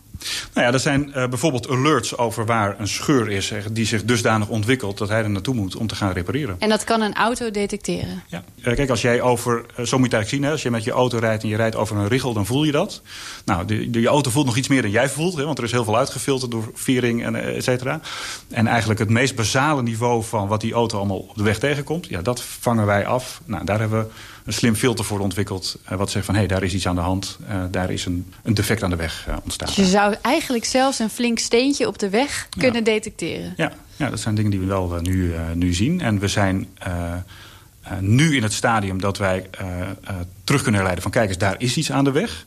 Nou 0.54 0.66
ja, 0.66 0.72
er 0.72 0.80
zijn 0.80 1.08
uh, 1.08 1.28
bijvoorbeeld 1.28 1.68
alerts 1.68 2.16
over 2.16 2.46
waar 2.46 2.74
een 2.78 2.88
scheur 2.88 3.30
is... 3.30 3.52
die 3.72 3.86
zich 3.86 4.04
dusdanig 4.04 4.48
ontwikkelt 4.48 4.98
dat 4.98 5.08
hij 5.08 5.22
er 5.22 5.30
naartoe 5.30 5.54
moet 5.54 5.76
om 5.76 5.86
te 5.86 5.94
gaan 5.94 6.12
repareren. 6.12 6.56
En 6.58 6.68
dat 6.68 6.84
kan 6.84 7.00
een 7.00 7.14
auto 7.14 7.50
detecteren? 7.50 8.22
Ja. 8.26 8.44
Uh, 8.58 8.74
kijk, 8.74 8.90
als 8.90 9.02
jij 9.02 9.20
over, 9.20 9.64
uh, 9.78 9.86
zo 9.86 9.98
moet 9.98 10.10
je 10.10 10.16
het 10.16 10.28
zien... 10.28 10.42
Hè, 10.42 10.50
als 10.50 10.62
je 10.62 10.70
met 10.70 10.84
je 10.84 10.90
auto 10.90 11.18
rijdt 11.18 11.42
en 11.42 11.48
je 11.48 11.56
rijdt 11.56 11.76
over 11.76 11.96
een 11.96 12.08
richel, 12.08 12.32
dan 12.32 12.46
voel 12.46 12.64
je 12.64 12.72
dat. 12.72 13.02
Nou, 13.44 13.64
de, 13.64 13.90
de, 13.90 14.00
je 14.00 14.08
auto 14.08 14.30
voelt 14.30 14.46
nog 14.46 14.56
iets 14.56 14.68
meer 14.68 14.82
dan 14.82 14.90
jij 14.90 15.08
voelt... 15.08 15.36
Hè, 15.36 15.44
want 15.44 15.58
er 15.58 15.64
is 15.64 15.72
heel 15.72 15.84
veel 15.84 15.96
uitgefilterd 15.96 16.50
door 16.50 16.70
viering 16.74 17.24
en 17.24 17.34
et 17.34 17.64
cetera. 17.64 18.00
En 18.48 18.66
eigenlijk 18.66 19.00
het 19.00 19.10
meest 19.10 19.34
basale 19.34 19.82
niveau 19.82 20.24
van 20.24 20.48
wat 20.48 20.60
die 20.60 20.72
auto 20.72 20.98
allemaal 20.98 21.18
op 21.18 21.36
de 21.36 21.42
weg 21.42 21.58
tegenkomt... 21.58 22.06
ja, 22.06 22.22
dat 22.22 22.42
vangen 22.42 22.86
wij 22.86 23.06
af. 23.06 23.40
Nou, 23.44 23.64
daar 23.64 23.78
hebben 23.78 24.00
we 24.00 24.10
een 24.48 24.54
slim 24.54 24.74
filter 24.74 25.04
voor 25.04 25.18
ontwikkeld. 25.18 25.78
Uh, 25.90 25.98
wat 25.98 26.10
zegt 26.10 26.24
van, 26.24 26.34
hé, 26.34 26.40
hey, 26.40 26.48
daar 26.48 26.62
is 26.62 26.74
iets 26.74 26.86
aan 26.86 26.94
de 26.94 27.00
hand. 27.00 27.38
Uh, 27.50 27.62
daar 27.70 27.90
is 27.90 28.04
een, 28.04 28.32
een 28.42 28.54
defect 28.54 28.82
aan 28.82 28.90
de 28.90 28.96
weg 28.96 29.26
uh, 29.28 29.36
ontstaan. 29.42 29.66
Dus 29.66 29.76
je 29.76 29.84
zou 29.84 30.14
eigenlijk 30.22 30.64
zelfs 30.64 30.98
een 30.98 31.10
flink 31.10 31.38
steentje 31.38 31.86
op 31.86 31.98
de 31.98 32.08
weg 32.08 32.48
kunnen 32.48 32.78
ja. 32.78 32.84
detecteren? 32.84 33.54
Ja. 33.56 33.72
ja, 33.96 34.10
dat 34.10 34.20
zijn 34.20 34.34
dingen 34.34 34.50
die 34.50 34.60
we 34.60 34.66
wel 34.66 34.98
nu, 35.02 35.34
nu 35.54 35.74
zien. 35.74 36.00
En 36.00 36.18
we 36.18 36.28
zijn 36.28 36.68
nu 38.00 38.36
in 38.36 38.42
het 38.42 38.52
stadium 38.52 39.00
dat 39.00 39.18
wij 39.18 39.50
terug 40.44 40.62
kunnen 40.62 40.74
herleiden 40.74 41.02
van... 41.02 41.10
kijk 41.10 41.28
eens, 41.28 41.38
daar 41.38 41.54
is 41.58 41.76
iets 41.76 41.92
aan 41.92 42.04
de 42.04 42.12
weg. 42.12 42.46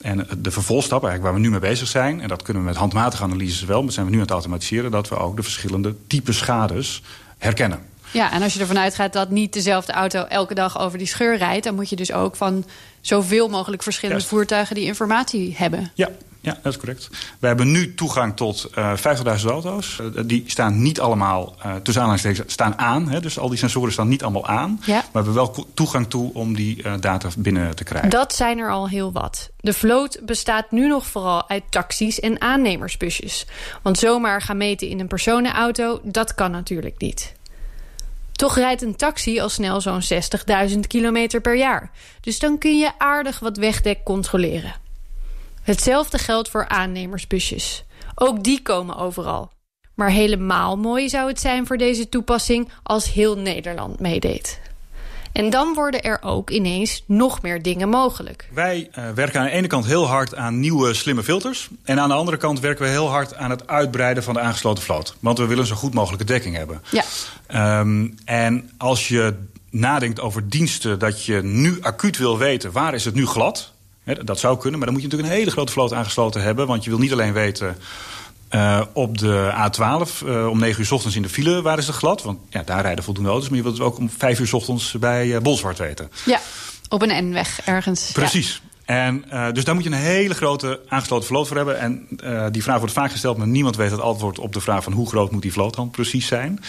En 0.00 0.26
de 0.38 0.50
vervolgstap, 0.50 1.04
eigenlijk 1.04 1.22
waar 1.22 1.42
we 1.42 1.48
nu 1.48 1.50
mee 1.50 1.70
bezig 1.70 1.88
zijn... 1.88 2.20
en 2.20 2.28
dat 2.28 2.42
kunnen 2.42 2.62
we 2.62 2.68
met 2.68 2.78
handmatige 2.78 3.22
analyses 3.22 3.64
wel... 3.64 3.82
maar 3.82 3.92
zijn 3.92 4.06
we 4.06 4.12
nu 4.12 4.18
aan 4.18 4.24
het 4.24 4.32
automatiseren... 4.32 4.90
dat 4.90 5.08
we 5.08 5.16
ook 5.16 5.36
de 5.36 5.42
verschillende 5.42 5.94
type 6.06 6.32
schades 6.32 7.02
herkennen. 7.38 7.78
Ja, 8.12 8.32
en 8.32 8.42
als 8.42 8.54
je 8.54 8.60
ervan 8.60 8.78
uitgaat 8.78 9.12
dat 9.12 9.30
niet 9.30 9.52
dezelfde 9.52 9.92
auto 9.92 10.24
elke 10.24 10.54
dag 10.54 10.78
over 10.78 10.98
die 10.98 11.06
scheur 11.06 11.36
rijdt... 11.36 11.64
dan 11.64 11.74
moet 11.74 11.90
je 11.90 11.96
dus 11.96 12.12
ook 12.12 12.36
van 12.36 12.64
zoveel 13.00 13.48
mogelijk 13.48 13.82
verschillende 13.82 14.20
Juist. 14.20 14.34
voertuigen 14.34 14.74
die 14.74 14.84
informatie 14.84 15.54
hebben. 15.56 15.90
Ja, 15.94 16.08
ja, 16.42 16.58
dat 16.62 16.72
is 16.72 16.78
correct. 16.78 17.08
We 17.38 17.46
hebben 17.46 17.70
nu 17.70 17.94
toegang 17.94 18.36
tot 18.36 18.70
uh, 18.78 18.92
50.000 19.40 19.46
auto's. 19.46 20.00
Uh, 20.00 20.22
die 20.26 20.44
staan 20.46 20.82
niet 20.82 21.00
allemaal, 21.00 21.54
uh, 21.66 21.74
tussen 21.74 22.02
aanhalingstekens, 22.02 22.52
staan 22.52 22.78
aan. 22.78 23.08
Hè, 23.08 23.20
dus 23.20 23.38
al 23.38 23.48
die 23.48 23.58
sensoren 23.58 23.92
staan 23.92 24.08
niet 24.08 24.22
allemaal 24.22 24.46
aan. 24.46 24.80
Ja. 24.84 24.94
Maar 24.94 25.02
we 25.24 25.30
hebben 25.30 25.34
wel 25.34 25.66
toegang 25.74 26.10
toe 26.10 26.34
om 26.34 26.54
die 26.54 26.82
uh, 26.82 26.92
data 27.00 27.28
binnen 27.38 27.76
te 27.76 27.84
krijgen. 27.84 28.10
Dat 28.10 28.34
zijn 28.34 28.58
er 28.58 28.70
al 28.70 28.88
heel 28.88 29.12
wat. 29.12 29.50
De 29.60 29.72
vloot 29.72 30.20
bestaat 30.24 30.70
nu 30.70 30.88
nog 30.88 31.06
vooral 31.06 31.48
uit 31.48 31.62
taxis 31.68 32.20
en 32.20 32.40
aannemersbusjes. 32.40 33.46
Want 33.82 33.98
zomaar 33.98 34.42
gaan 34.42 34.56
meten 34.56 34.88
in 34.88 35.00
een 35.00 35.08
personenauto, 35.08 36.00
dat 36.02 36.34
kan 36.34 36.50
natuurlijk 36.50 36.98
niet. 36.98 37.32
Toch 38.42 38.56
rijdt 38.56 38.82
een 38.82 38.96
taxi 38.96 39.40
al 39.40 39.48
snel 39.48 39.80
zo'n 39.80 40.02
60.000 40.70 40.78
kilometer 40.88 41.40
per 41.40 41.56
jaar. 41.56 41.90
Dus 42.20 42.38
dan 42.38 42.58
kun 42.58 42.78
je 42.78 42.98
aardig 42.98 43.38
wat 43.38 43.56
wegdek 43.56 44.04
controleren. 44.04 44.74
Hetzelfde 45.62 46.18
geldt 46.18 46.48
voor 46.48 46.68
aannemersbusjes. 46.68 47.84
Ook 48.14 48.44
die 48.44 48.62
komen 48.62 48.96
overal. 48.96 49.50
Maar 49.94 50.10
helemaal 50.10 50.76
mooi 50.76 51.08
zou 51.08 51.28
het 51.28 51.40
zijn 51.40 51.66
voor 51.66 51.76
deze 51.76 52.08
toepassing 52.08 52.68
als 52.82 53.12
heel 53.12 53.38
Nederland 53.38 54.00
meedeed. 54.00 54.60
En 55.32 55.50
dan 55.50 55.74
worden 55.74 56.02
er 56.02 56.18
ook 56.22 56.50
ineens 56.50 57.02
nog 57.06 57.42
meer 57.42 57.62
dingen 57.62 57.88
mogelijk. 57.88 58.48
Wij 58.54 58.90
uh, 58.98 59.10
werken 59.10 59.40
aan 59.40 59.46
de 59.46 59.52
ene 59.52 59.66
kant 59.66 59.86
heel 59.86 60.06
hard 60.06 60.34
aan 60.34 60.60
nieuwe 60.60 60.94
slimme 60.94 61.22
filters. 61.22 61.68
En 61.84 62.00
aan 62.00 62.08
de 62.08 62.14
andere 62.14 62.36
kant 62.36 62.60
werken 62.60 62.84
we 62.84 62.90
heel 62.90 63.08
hard 63.08 63.34
aan 63.34 63.50
het 63.50 63.66
uitbreiden 63.66 64.22
van 64.22 64.34
de 64.34 64.40
aangesloten 64.40 64.84
vloot. 64.84 65.14
Want 65.20 65.38
we 65.38 65.46
willen 65.46 65.66
zo 65.66 65.74
goed 65.74 65.94
mogelijke 65.94 66.24
dekking 66.24 66.56
hebben. 66.56 66.82
Ja. 66.90 67.80
Um, 67.80 68.14
en 68.24 68.70
als 68.78 69.08
je 69.08 69.34
nadenkt 69.70 70.20
over 70.20 70.48
diensten 70.48 70.98
dat 70.98 71.24
je 71.24 71.42
nu 71.42 71.78
acuut 71.80 72.18
wil 72.18 72.38
weten... 72.38 72.72
waar 72.72 72.94
is 72.94 73.04
het 73.04 73.14
nu 73.14 73.26
glad, 73.26 73.72
hè, 74.02 74.24
dat 74.24 74.38
zou 74.38 74.58
kunnen. 74.58 74.78
Maar 74.78 74.88
dan 74.88 74.94
moet 74.94 75.02
je 75.02 75.08
natuurlijk 75.08 75.34
een 75.34 75.40
hele 75.40 75.56
grote 75.56 75.72
vloot 75.72 75.92
aangesloten 75.92 76.42
hebben. 76.42 76.66
Want 76.66 76.84
je 76.84 76.90
wil 76.90 76.98
niet 76.98 77.12
alleen 77.12 77.32
weten... 77.32 77.76
Uh, 78.54 78.80
op 78.92 79.18
de 79.18 79.52
A12 79.54 80.26
uh, 80.26 80.48
om 80.48 80.58
9 80.58 80.80
uur 80.80 80.86
s 80.86 80.90
ochtends 80.90 81.16
in 81.16 81.22
de 81.22 81.28
file 81.28 81.62
waar 81.62 81.78
is 81.78 81.86
het 81.86 81.96
glad. 81.96 82.22
Want 82.22 82.38
ja, 82.50 82.62
daar 82.62 82.82
rijden 82.82 83.04
voldoende 83.04 83.30
auto's. 83.30 83.48
Maar 83.48 83.58
je 83.58 83.64
wilt 83.64 83.78
het 83.78 83.86
ook 83.86 83.98
om 83.98 84.10
5 84.10 84.38
uur 84.38 84.46
s 84.46 84.52
ochtends 84.52 84.92
bij 84.98 85.26
uh, 85.26 85.38
Bolzwart 85.38 85.78
weten. 85.78 86.10
Ja, 86.24 86.40
op 86.88 87.02
een 87.02 87.28
N-weg 87.28 87.60
ergens. 87.64 88.12
Precies. 88.12 88.62
Ja. 88.62 88.70
En, 88.84 89.24
dus 89.54 89.64
daar 89.64 89.74
moet 89.74 89.84
je 89.84 89.90
een 89.90 89.96
hele 89.96 90.34
grote 90.34 90.80
aangesloten 90.88 91.26
vloot 91.26 91.46
voor 91.46 91.56
hebben. 91.56 91.78
En 91.78 92.08
die 92.52 92.62
vraag 92.62 92.78
wordt 92.78 92.94
vaak 92.94 93.10
gesteld, 93.10 93.36
maar 93.36 93.46
niemand 93.46 93.76
weet 93.76 93.90
het 93.90 94.00
antwoord 94.00 94.38
op 94.38 94.52
de 94.52 94.60
vraag 94.60 94.82
van 94.82 94.92
hoe 94.92 95.08
groot 95.08 95.30
moet 95.30 95.42
die 95.42 95.52
vloot 95.52 95.74
dan 95.74 95.90
precies 95.90 96.26
zijn. 96.26 96.60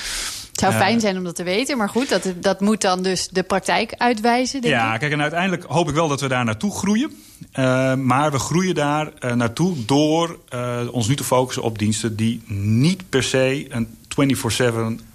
Het 0.64 0.74
zou 0.74 0.84
fijn 0.84 1.00
zijn 1.00 1.18
om 1.18 1.24
dat 1.24 1.36
te 1.36 1.44
weten, 1.44 1.78
maar 1.78 1.90
goed, 1.90 2.10
dat, 2.10 2.34
dat 2.36 2.62
moet 2.62 2.82
dan 2.82 3.04
dus 3.04 3.28
de 3.28 3.44
praktijk 3.44 3.94
uitwijzen. 3.98 4.62
Denk 4.62 4.74
ja, 4.74 4.94
ik. 4.94 5.00
kijk, 5.00 5.12
en 5.12 5.22
uiteindelijk 5.22 5.64
hoop 5.64 5.90
ik 5.90 5.96
wel 5.96 6.08
dat 6.08 6.22
we 6.22 6.28
daar 6.28 6.46
naartoe 6.46 6.72
groeien. 6.72 7.12
Uh, 7.60 7.94
maar 7.96 8.32
we 8.32 8.40
groeien 8.40 8.76
daar 8.76 9.12
uh, 9.20 9.34
naartoe 9.34 9.86
door 9.86 10.40
uh, 10.54 10.80
ons 10.92 11.08
nu 11.08 11.16
te 11.16 11.24
focussen 11.24 11.64
op 11.64 11.80
diensten 11.80 12.16
die 12.16 12.42
niet 12.48 13.10
per 13.10 13.24
se 13.24 13.66
een 13.70 13.98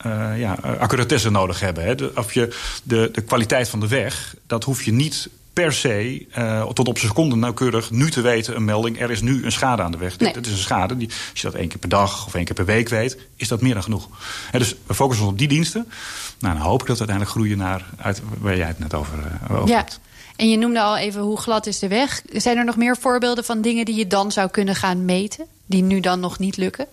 24-7 0.02 0.06
ja, 0.36 0.58
accuratesse 0.78 1.30
nodig 1.30 1.60
hebben. 1.60 1.84
Hè. 1.84 1.94
De, 1.94 2.12
of 2.14 2.32
je 2.32 2.56
de, 2.82 3.08
de 3.12 3.20
kwaliteit 3.20 3.68
van 3.68 3.80
de 3.80 3.88
weg, 3.88 4.34
dat 4.46 4.64
hoef 4.64 4.82
je 4.82 4.92
niet 4.92 5.28
per 5.62 5.72
se 5.72 6.26
uh, 6.38 6.66
tot 6.66 6.88
op 6.88 6.98
seconde 6.98 7.36
nauwkeurig 7.36 7.90
nu 7.90 8.10
te 8.10 8.20
weten 8.20 8.56
een 8.56 8.64
melding. 8.64 9.00
Er 9.00 9.10
is 9.10 9.20
nu 9.20 9.44
een 9.44 9.52
schade 9.52 9.82
aan 9.82 9.90
de 9.90 9.98
weg. 9.98 10.18
Nee. 10.18 10.32
Dit, 10.32 10.34
dit 10.34 10.52
is 10.52 10.52
een 10.52 10.64
schade. 10.64 10.96
Die, 10.96 11.08
als 11.08 11.40
je 11.40 11.50
dat 11.50 11.54
één 11.54 11.68
keer 11.68 11.78
per 11.78 11.88
dag 11.88 12.26
of 12.26 12.34
één 12.34 12.44
keer 12.44 12.54
per 12.54 12.64
week 12.64 12.88
weet, 12.88 13.18
is 13.36 13.48
dat 13.48 13.60
meer 13.60 13.74
dan 13.74 13.82
genoeg. 13.82 14.08
Dus 14.52 14.74
we 14.86 14.94
focussen 14.94 15.24
ons 15.24 15.32
op 15.32 15.38
die 15.38 15.48
diensten. 15.48 15.88
Nou, 16.38 16.54
dan 16.54 16.62
hoop 16.62 16.80
ik 16.80 16.86
dat 16.86 16.98
we 16.98 17.06
uiteindelijk 17.06 17.30
groeien 17.30 17.58
naar 17.58 17.84
uit, 17.96 18.22
waar 18.38 18.56
jij 18.56 18.66
het 18.66 18.78
net 18.78 18.94
over, 18.94 19.18
uh, 19.18 19.56
over 19.56 19.68
ja. 19.68 19.76
hebt. 19.76 20.00
En 20.36 20.50
je 20.50 20.56
noemde 20.56 20.80
al 20.80 20.96
even 20.96 21.20
hoe 21.20 21.38
glad 21.38 21.66
is 21.66 21.78
de 21.78 21.88
weg. 21.88 22.22
Zijn 22.32 22.56
er 22.56 22.64
nog 22.64 22.76
meer 22.76 22.96
voorbeelden 22.96 23.44
van 23.44 23.60
dingen 23.60 23.84
die 23.84 23.94
je 23.94 24.06
dan 24.06 24.32
zou 24.32 24.50
kunnen 24.50 24.74
gaan 24.74 25.04
meten? 25.04 25.46
Die 25.66 25.82
nu 25.82 26.00
dan 26.00 26.20
nog 26.20 26.38
niet 26.38 26.56
lukken? 26.56 26.86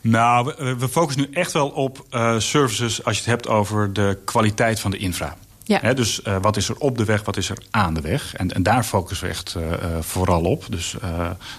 Nou, 0.00 0.54
we, 0.56 0.76
we 0.76 0.88
focussen 0.88 1.22
nu 1.22 1.36
echt 1.36 1.52
wel 1.52 1.68
op 1.68 2.06
uh, 2.10 2.38
services 2.38 3.04
als 3.04 3.14
je 3.14 3.22
het 3.22 3.30
hebt 3.30 3.48
over 3.48 3.92
de 3.92 4.18
kwaliteit 4.24 4.80
van 4.80 4.90
de 4.90 4.96
infra. 4.96 5.36
Ja. 5.68 5.78
He, 5.80 5.94
dus 5.94 6.20
uh, 6.26 6.36
wat 6.40 6.56
is 6.56 6.68
er 6.68 6.76
op 6.78 6.98
de 6.98 7.04
weg, 7.04 7.24
wat 7.24 7.36
is 7.36 7.50
er 7.50 7.58
aan 7.70 7.94
de 7.94 8.00
weg? 8.00 8.34
En, 8.34 8.52
en 8.52 8.62
daar 8.62 8.84
focussen 8.84 9.26
we 9.26 9.32
echt 9.32 9.54
uh, 9.58 9.64
vooral 10.00 10.42
op. 10.42 10.64
Dus 10.68 10.96
uh, 11.04 11.10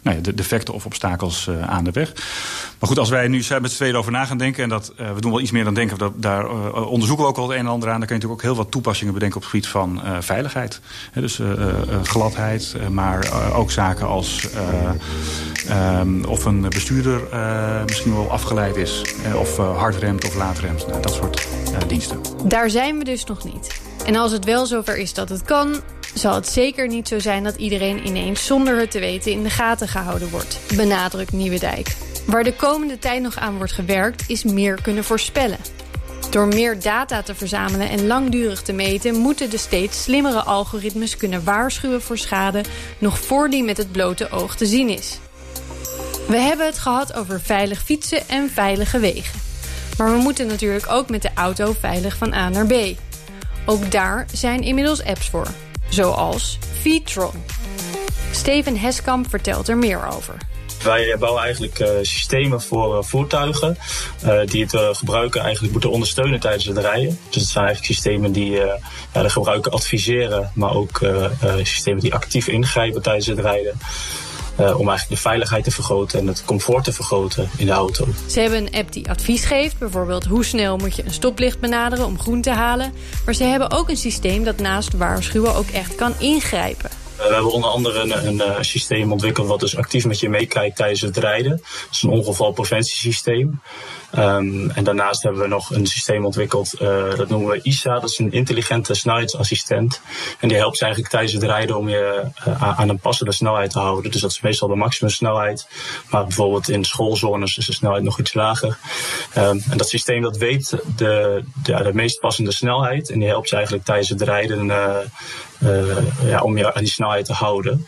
nou 0.04 0.16
ja, 0.16 0.22
de 0.22 0.34
defecten 0.34 0.74
of 0.74 0.86
obstakels 0.86 1.50
aan 1.62 1.84
de 1.84 1.92
weg. 1.92 2.14
Maar 2.80 2.90
goed, 2.90 3.00
als 3.00 3.10
wij 3.10 3.28
nu 3.28 3.44
met 3.62 3.72
z'n 3.72 3.76
tweeën 3.76 3.96
over 3.96 4.12
na 4.12 4.26
gaan 4.26 4.38
denken... 4.38 4.64
en 4.64 4.70
dat, 4.70 4.94
we 4.96 5.22
doen 5.22 5.32
wel 5.32 5.42
iets 5.42 5.52
meer 5.52 5.64
dan 5.64 5.74
denken, 5.74 5.98
dat, 5.98 6.12
daar 6.16 6.50
onderzoeken 6.86 7.26
we 7.26 7.32
ook 7.32 7.38
al 7.38 7.50
het 7.50 7.60
een 7.60 7.66
en 7.66 7.72
ander 7.72 7.90
aan... 7.90 7.98
dan 8.00 8.08
kun 8.08 8.16
je 8.16 8.22
natuurlijk 8.22 8.42
ook 8.42 8.56
heel 8.56 8.64
wat 8.64 8.72
toepassingen 8.72 9.14
bedenken 9.14 9.38
op 9.38 9.44
het 9.44 9.52
gebied 9.52 9.70
van 9.70 10.02
veiligheid. 10.20 10.82
He, 11.12 11.22
dus 11.22 11.40
gladheid, 12.04 12.76
maar 12.90 13.52
ook 13.54 13.72
zaken 13.72 14.08
als... 14.08 14.48
Um, 16.00 16.26
of 16.26 16.46
een 16.46 16.62
bestuurder 16.62 17.22
misschien 17.86 18.14
wel 18.16 18.32
afgeleid 18.32 18.76
is... 18.76 19.02
of 19.36 19.58
hard 19.58 19.96
remt 19.96 20.26
of 20.26 20.36
laat 20.36 20.60
remt. 20.60 20.88
Nou, 20.88 21.02
dat 21.02 21.14
soort 21.14 21.48
diensten. 21.88 22.22
Daar 22.44 22.70
zijn 22.70 22.98
we 22.98 23.04
dus 23.04 23.24
nog 23.24 23.44
niet. 23.44 23.86
En 24.06 24.16
als 24.16 24.32
het 24.32 24.46
wel 24.46 24.66
zover 24.66 24.98
is 24.98 25.14
dat 25.14 25.30
het 25.30 25.44
kan, 25.44 25.82
zal 26.14 26.36
het 26.36 26.48
zeker 26.48 26.88
niet 26.88 27.08
zo 27.08 27.20
zijn 27.20 27.44
dat 27.44 27.56
iedereen 27.56 28.08
ineens 28.08 28.46
zonder 28.46 28.80
het 28.80 28.92
te 28.92 29.00
weten 29.00 29.32
in 29.32 29.44
de 29.44 29.50
gaten 29.50 29.88
gehouden 29.88 30.30
wordt, 30.30 30.60
benadrukt 30.76 31.32
Nieuwedijk. 31.32 31.96
Waar 32.26 32.44
de 32.44 32.54
komende 32.54 33.00
tijd 33.00 33.22
nog 33.22 33.38
aan 33.38 33.58
wordt 33.58 33.72
gewerkt, 33.72 34.24
is 34.28 34.44
meer 34.44 34.82
kunnen 34.82 35.04
voorspellen. 35.04 35.58
Door 36.30 36.48
meer 36.48 36.82
data 36.82 37.22
te 37.22 37.36
verzamelen 37.36 37.90
en 37.90 38.08
langdurig 38.08 38.62
te 38.62 38.74
meten, 38.74 39.16
moeten 39.16 39.50
de 39.50 39.58
steeds 39.58 40.04
slimmere 40.04 40.42
algoritmes 40.42 41.18
kunnen 41.18 41.44
waarschuwen 41.44 42.02
voor 42.02 42.18
schade 42.18 42.64
nog 42.98 43.20
voor 43.20 43.50
die 43.50 43.64
met 43.64 43.78
het 43.78 43.92
blote 43.92 44.30
oog 44.30 44.56
te 44.56 44.66
zien 44.66 44.90
is. 44.90 45.20
We 46.28 46.38
hebben 46.38 46.66
het 46.66 46.80
gehad 46.80 47.14
over 47.14 47.42
veilig 47.42 47.84
fietsen 47.84 48.28
en 48.30 48.50
veilige 48.50 49.00
wegen. 49.00 49.40
Maar 49.98 50.12
we 50.12 50.18
moeten 50.18 50.48
natuurlijk 50.48 50.92
ook 50.92 51.10
met 51.10 51.22
de 51.22 51.32
auto 51.34 51.76
veilig 51.80 52.18
van 52.18 52.34
A 52.34 52.50
naar 52.50 52.66
B. 52.66 52.74
Ook 53.70 53.92
daar 53.92 54.26
zijn 54.34 54.62
inmiddels 54.64 55.04
apps 55.04 55.30
voor, 55.30 55.48
zoals 55.90 56.58
Vitron. 56.82 57.44
Steven 58.32 58.78
Heskamp 58.78 59.30
vertelt 59.30 59.68
er 59.68 59.78
meer 59.78 60.08
over. 60.16 60.36
Wij 60.84 61.16
bouwen 61.20 61.44
eigenlijk 61.44 62.00
systemen 62.02 62.62
voor 62.62 63.06
voertuigen 63.06 63.78
die 64.46 64.66
het 64.66 64.98
gebruiken 64.98 65.42
eigenlijk 65.42 65.72
moeten 65.72 65.92
ondersteunen 65.92 66.40
tijdens 66.40 66.66
het 66.66 66.78
rijden. 66.78 67.20
Dus 67.30 67.42
het 67.42 67.52
zijn 67.52 67.66
eigenlijk 67.66 67.94
systemen 67.94 68.32
die 68.32 68.52
de 69.12 69.30
gebruiker 69.30 69.72
adviseren, 69.72 70.52
maar 70.54 70.76
ook 70.76 71.02
systemen 71.64 72.00
die 72.00 72.14
actief 72.14 72.48
ingrijpen 72.48 73.02
tijdens 73.02 73.28
het 73.28 73.40
rijden. 73.40 73.80
Uh, 74.60 74.80
om 74.80 74.90
eigenlijk 74.90 75.10
de 75.10 75.28
veiligheid 75.28 75.64
te 75.64 75.72
vergroten 75.72 76.20
en 76.20 76.28
het 76.28 76.46
comfort 76.46 76.84
te 76.84 76.94
vergroten 76.94 77.50
in 77.58 77.66
de 77.66 77.72
auto. 77.72 78.08
Ze 78.28 78.40
hebben 78.40 78.60
een 78.60 78.80
app 78.80 78.92
die 78.92 79.10
advies 79.10 79.46
geeft, 79.46 79.78
bijvoorbeeld 79.78 80.26
hoe 80.26 80.46
snel 80.46 80.78
moet 80.78 80.96
je 80.96 81.06
een 81.06 81.14
stoplicht 81.14 81.60
benaderen 81.60 82.06
om 82.06 82.20
groen 82.20 82.42
te 82.42 82.50
halen. 82.50 82.94
Maar 83.26 83.34
ze 83.34 83.44
hebben 83.44 83.72
ook 83.72 83.90
een 83.90 83.98
systeem 83.98 84.44
dat 84.44 84.58
naast 84.58 84.94
waarschuwen 84.94 85.56
ook 85.56 85.68
echt 85.68 85.96
kan 85.96 86.14
ingrijpen. 86.20 86.90
We 87.18 87.24
hebben 87.24 87.52
onder 87.52 87.70
andere 87.70 88.00
een, 88.00 88.28
een, 88.28 88.58
een, 88.58 88.66
systeem 88.66 89.12
ontwikkeld 89.12 89.48
wat 89.48 89.60
dus 89.60 89.78
actief 89.78 90.06
met 90.06 90.20
je 90.20 90.30
meekijkt 90.30 90.76
tijdens 90.76 91.02
het 91.02 91.18
rijden. 91.18 91.52
Dat 91.52 91.88
is 91.92 92.02
een 92.02 92.10
ongevalpreventiesysteem. 92.10 93.62
Um, 94.16 94.70
en 94.70 94.84
daarnaast 94.84 95.24
hebben 95.24 95.42
we 95.42 95.48
nog 95.48 95.72
een 95.72 95.88
systeem 95.88 96.26
ontwikkeld, 96.26 96.74
uh, 96.82 97.16
dat 97.16 97.30
noemen 97.30 97.50
we 97.50 97.62
ISA. 97.62 98.00
Dat 98.00 98.10
is 98.10 98.18
een 98.18 98.32
intelligente 98.32 98.94
snelheidsassistent. 98.94 100.02
En 100.40 100.48
die 100.48 100.58
helpt 100.58 100.78
je 100.78 100.84
eigenlijk 100.84 101.14
tijdens 101.14 101.34
het 101.34 101.44
rijden 101.44 101.78
om 101.78 101.90
je 101.90 102.24
uh, 102.48 102.80
aan 102.80 102.90
een 102.90 103.00
passende 103.00 103.32
snelheid 103.32 103.72
te 103.72 103.80
houden. 103.80 104.12
Dus 104.12 104.22
dat 104.22 104.32
is 104.32 104.42
meestal 104.42 104.68
de 104.68 104.76
maximumsnelheid. 104.76 105.68
Maar 106.10 106.24
bijvoorbeeld 106.24 106.70
in 106.70 106.84
schoolzones 106.84 107.58
is 107.58 107.66
de 107.66 107.74
snelheid 107.74 108.04
nog 108.04 108.20
iets 108.20 108.34
lager. 108.34 108.78
Um, 109.38 109.64
en 109.70 109.78
dat 109.78 109.90
systeem 109.90 110.22
dat 110.22 110.38
weet 110.38 110.70
de, 110.96 111.44
de, 111.64 111.84
de 111.84 111.94
meest 111.94 112.20
passende 112.20 112.52
snelheid. 112.52 113.10
En 113.10 113.20
die 113.20 113.28
helpt 113.28 113.50
je 113.50 113.56
eigenlijk 113.56 113.86
tijdens 113.86 114.10
het 114.10 114.22
rijden 114.22 114.66
uh, 114.66 114.98
ja, 116.24 116.42
om 116.42 116.58
je 116.58 116.74
aan 116.74 116.84
die 116.84 116.92
snelheid 116.92 117.26
te 117.26 117.34
houden. 117.34 117.88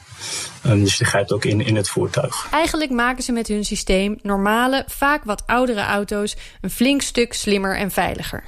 Um, 0.65 0.84
dus 0.84 0.98
die 0.98 1.08
grijpt 1.08 1.32
ook 1.32 1.45
in, 1.45 1.62
in 1.62 1.76
het 1.76 1.89
voertuig. 1.89 2.48
Eigenlijk 2.52 2.91
maken 2.91 3.24
ze 3.24 3.32
met 3.32 3.48
hun 3.48 3.65
systeem 3.65 4.19
normale, 4.22 4.84
vaak 4.88 5.24
wat 5.24 5.43
oudere 5.45 5.84
auto's 5.84 6.36
een 6.62 6.69
flink 6.69 7.02
stuk 7.02 7.34
slimmer 7.34 7.78
en 7.78 7.91
veiliger. 7.91 8.43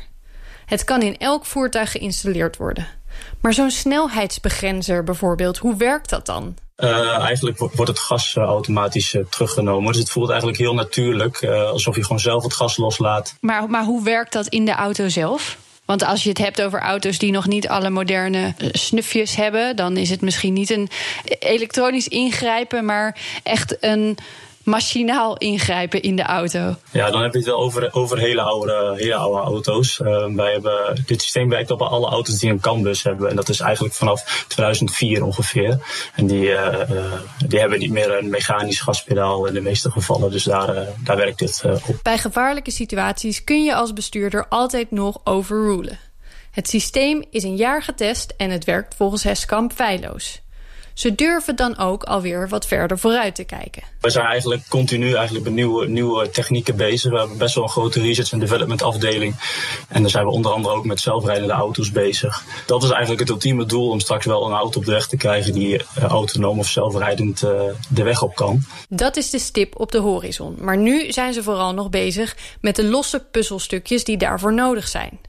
Het 0.65 0.83
kan 0.83 1.01
in 1.01 1.17
elk 1.17 1.45
voertuig 1.45 1.91
geïnstalleerd 1.91 2.57
worden. 2.57 2.87
Maar 3.41 3.53
zo'n 3.53 3.71
snelheidsbegrenzer 3.71 5.03
bijvoorbeeld, 5.03 5.57
hoe 5.57 5.75
werkt 5.75 6.09
dat 6.09 6.25
dan? 6.25 6.55
Uh, 6.77 7.19
eigenlijk 7.19 7.57
wordt 7.57 7.87
het 7.87 7.99
gas 7.99 8.35
uh, 8.35 8.43
automatisch 8.43 9.13
uh, 9.13 9.25
teruggenomen. 9.29 9.91
Dus 9.91 10.01
het 10.01 10.09
voelt 10.09 10.29
eigenlijk 10.29 10.59
heel 10.59 10.73
natuurlijk, 10.73 11.43
alsof 11.45 11.95
je 11.95 12.01
gewoon 12.01 12.19
zelf 12.19 12.43
het 12.43 12.53
gas 12.53 12.77
loslaat. 12.77 13.35
Maar, 13.39 13.69
maar 13.69 13.83
hoe 13.83 14.03
werkt 14.03 14.33
dat 14.33 14.47
in 14.47 14.65
de 14.65 14.71
auto 14.73 15.09
zelf? 15.09 15.57
Want 15.85 16.03
als 16.03 16.23
je 16.23 16.29
het 16.29 16.37
hebt 16.37 16.61
over 16.61 16.79
auto's 16.79 17.17
die 17.17 17.31
nog 17.31 17.47
niet 17.47 17.67
alle 17.67 17.89
moderne 17.89 18.53
eh, 18.57 18.67
snufjes 18.71 19.35
hebben, 19.35 19.75
dan 19.75 19.97
is 19.97 20.09
het 20.09 20.21
misschien 20.21 20.53
niet 20.53 20.69
een 20.69 20.89
elektronisch 21.39 22.07
ingrijpen, 22.07 22.85
maar 22.85 23.17
echt 23.43 23.77
een 23.79 24.17
machinaal 24.63 25.37
ingrijpen 25.37 26.01
in 26.01 26.15
de 26.15 26.23
auto. 26.23 26.75
Ja, 26.91 27.11
dan 27.11 27.21
heb 27.21 27.31
je 27.31 27.37
het 27.37 27.47
wel 27.47 27.59
over, 27.59 27.93
over 27.93 28.17
hele, 28.17 28.41
oude, 28.41 28.93
hele 28.95 29.15
oude 29.15 29.41
auto's. 29.41 29.99
Uh, 29.99 30.35
wij 30.35 30.51
hebben, 30.51 31.03
dit 31.05 31.21
systeem 31.21 31.49
werkt 31.49 31.71
op 31.71 31.81
alle 31.81 32.07
auto's 32.07 32.39
die 32.39 32.49
een 32.49 32.59
CAN-bus 32.59 33.03
hebben. 33.03 33.29
En 33.29 33.35
dat 33.35 33.49
is 33.49 33.59
eigenlijk 33.59 33.93
vanaf 33.93 34.45
2004 34.47 35.23
ongeveer. 35.23 35.79
En 36.15 36.27
die, 36.27 36.49
uh, 36.49 36.77
die 37.47 37.59
hebben 37.59 37.79
niet 37.79 37.91
meer 37.91 38.17
een 38.17 38.29
mechanisch 38.29 38.79
gaspedaal 38.79 39.45
in 39.45 39.53
de 39.53 39.61
meeste 39.61 39.91
gevallen. 39.91 40.31
Dus 40.31 40.43
daar, 40.43 40.87
daar 41.03 41.17
werkt 41.17 41.39
dit 41.39 41.63
op. 41.87 41.99
Bij 42.03 42.17
gevaarlijke 42.17 42.71
situaties 42.71 43.43
kun 43.43 43.63
je 43.63 43.75
als 43.75 43.93
bestuurder 43.93 44.47
altijd 44.47 44.91
nog 44.91 45.21
overrulen. 45.23 45.99
Het 46.51 46.67
systeem 46.67 47.23
is 47.29 47.43
een 47.43 47.55
jaar 47.55 47.83
getest 47.83 48.33
en 48.37 48.49
het 48.49 48.63
werkt 48.63 48.95
volgens 48.95 49.23
Heskamp 49.23 49.73
feilloos. 49.73 50.41
Ze 50.93 51.15
durven 51.15 51.55
dan 51.55 51.77
ook 51.77 52.03
alweer 52.03 52.49
wat 52.49 52.67
verder 52.67 52.99
vooruit 52.99 53.35
te 53.35 53.43
kijken. 53.43 53.83
We 53.99 54.09
zijn 54.09 54.25
eigenlijk 54.25 54.67
continu 54.67 55.13
eigenlijk 55.13 55.45
met 55.45 55.53
nieuwe, 55.53 55.87
nieuwe 55.87 56.29
technieken 56.29 56.75
bezig. 56.75 57.11
We 57.11 57.17
hebben 57.17 57.37
best 57.37 57.55
wel 57.55 57.63
een 57.63 57.69
grote 57.69 58.01
research 58.01 58.31
en 58.31 58.39
development 58.39 58.81
afdeling. 58.81 59.35
En 59.87 60.01
dan 60.01 60.11
zijn 60.11 60.25
we 60.25 60.31
onder 60.31 60.51
andere 60.51 60.75
ook 60.75 60.85
met 60.85 60.99
zelfrijdende 60.99 61.53
auto's 61.53 61.91
bezig. 61.91 62.43
Dat 62.65 62.83
is 62.83 62.89
eigenlijk 62.89 63.19
het 63.19 63.29
ultieme 63.29 63.65
doel 63.65 63.89
om 63.89 63.99
straks 63.99 64.25
wel 64.25 64.45
een 64.45 64.53
auto 64.53 64.79
op 64.79 64.85
de 64.85 64.91
weg 64.91 65.07
te 65.07 65.17
krijgen 65.17 65.53
die 65.53 65.75
uh, 65.75 66.03
autonoom 66.03 66.59
of 66.59 66.67
zelfrijdend 66.67 67.41
uh, 67.41 67.61
de 67.89 68.03
weg 68.03 68.21
op 68.21 68.35
kan. 68.35 68.63
Dat 68.89 69.17
is 69.17 69.29
de 69.29 69.39
stip 69.39 69.79
op 69.79 69.91
de 69.91 69.99
horizon. 69.99 70.55
Maar 70.59 70.77
nu 70.77 71.11
zijn 71.11 71.33
ze 71.33 71.43
vooral 71.43 71.73
nog 71.73 71.89
bezig 71.89 72.35
met 72.61 72.75
de 72.75 72.83
losse 72.83 73.19
puzzelstukjes 73.31 74.03
die 74.03 74.17
daarvoor 74.17 74.53
nodig 74.53 74.87
zijn. 74.87 75.19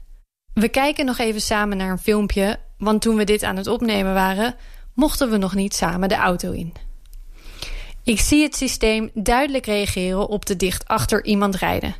We 0.53 0.67
kijken 0.67 1.05
nog 1.05 1.17
even 1.17 1.41
samen 1.41 1.77
naar 1.77 1.91
een 1.91 1.97
filmpje, 1.97 2.59
want 2.77 3.01
toen 3.01 3.15
we 3.15 3.23
dit 3.23 3.43
aan 3.43 3.57
het 3.57 3.67
opnemen 3.67 4.13
waren, 4.13 4.55
mochten 4.93 5.29
we 5.29 5.37
nog 5.37 5.53
niet 5.55 5.75
samen 5.75 6.09
de 6.09 6.15
auto 6.15 6.51
in. 6.51 6.73
Ik 8.03 8.19
zie 8.19 8.43
het 8.43 8.55
systeem 8.55 9.09
duidelijk 9.13 9.65
reageren 9.65 10.27
op 10.27 10.45
de 10.45 10.55
dicht 10.55 10.87
achter 10.87 11.25
iemand 11.25 11.55
rijden. 11.55 11.95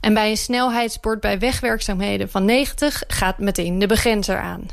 En 0.00 0.14
bij 0.14 0.30
een 0.30 0.36
snelheidsbord 0.36 1.20
bij 1.20 1.38
wegwerkzaamheden 1.38 2.30
van 2.30 2.44
90 2.44 3.02
gaat 3.06 3.38
meteen 3.38 3.78
de 3.78 3.86
begrenzer 3.86 4.40
aan. 4.40 4.66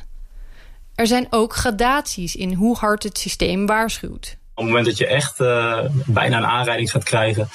Er 0.96 1.08
zijn 1.08 1.28
ook 1.30 1.56
gradaties 1.56 2.36
in 2.36 2.54
hoe 2.54 2.78
hard 2.78 3.04
het 3.04 3.18
systeem 3.18 3.66
waarschuwt. 3.66 4.38
Op 4.58 4.64
het 4.64 4.74
moment 4.74 4.86
dat 4.86 4.98
je 4.98 5.08
echt 5.08 5.40
uh, 5.40 5.80
bijna 6.06 6.38
een 6.38 6.46
aanrijding 6.46 6.92
gaat 6.92 7.04
krijgen, 7.04 7.50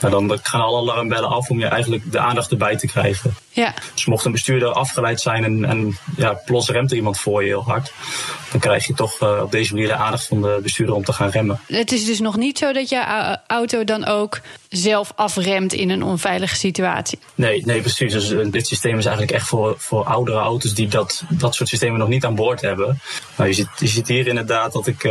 nou 0.00 0.26
dan 0.26 0.38
gaan 0.42 0.60
alle 0.60 0.80
alarmbellen 0.80 1.28
af 1.28 1.50
om 1.50 1.58
je 1.58 1.66
eigenlijk 1.66 2.12
de 2.12 2.18
aandacht 2.18 2.50
erbij 2.50 2.76
te 2.76 2.86
krijgen. 2.86 3.34
Ja. 3.48 3.74
Dus 3.94 4.06
mocht 4.06 4.24
een 4.24 4.32
bestuurder 4.32 4.72
afgeleid 4.72 5.20
zijn 5.20 5.44
en, 5.44 5.64
en 5.64 5.98
ja, 6.16 6.32
plots 6.44 6.68
remt 6.68 6.90
er 6.90 6.96
iemand 6.96 7.18
voor 7.18 7.42
je 7.42 7.48
heel 7.48 7.64
hard, 7.64 7.92
dan 8.50 8.60
krijg 8.60 8.86
je 8.86 8.94
toch 8.94 9.20
uh, 9.20 9.40
op 9.42 9.50
deze 9.50 9.74
manier 9.74 9.88
de 9.88 9.94
aandacht 9.94 10.26
van 10.26 10.42
de 10.42 10.60
bestuurder 10.62 10.94
om 10.94 11.04
te 11.04 11.12
gaan 11.12 11.28
remmen. 11.28 11.60
Het 11.66 11.92
is 11.92 12.04
dus 12.04 12.20
nog 12.20 12.36
niet 12.36 12.58
zo 12.58 12.72
dat 12.72 12.88
je 12.88 13.38
auto 13.46 13.84
dan 13.84 14.04
ook 14.04 14.40
zelf 14.68 15.12
afremt 15.16 15.72
in 15.72 15.90
een 15.90 16.02
onveilige 16.02 16.56
situatie? 16.56 17.18
Nee, 17.34 17.62
nee 17.66 17.80
precies. 17.80 18.12
Dus 18.12 18.30
uh, 18.30 18.46
dit 18.50 18.66
systeem 18.66 18.98
is 18.98 19.04
eigenlijk 19.04 19.36
echt 19.36 19.46
voor, 19.46 19.74
voor 19.78 20.04
oudere 20.04 20.38
auto's 20.38 20.74
die 20.74 20.88
dat, 20.88 21.22
dat 21.28 21.54
soort 21.54 21.68
systemen 21.68 21.98
nog 21.98 22.08
niet 22.08 22.24
aan 22.24 22.34
boord 22.34 22.60
hebben. 22.60 23.00
Nou, 23.36 23.48
je, 23.48 23.54
ziet, 23.54 23.68
je 23.78 23.88
ziet 23.88 24.08
hier 24.08 24.26
inderdaad 24.26 24.72
dat 24.72 24.86
ik 24.86 25.04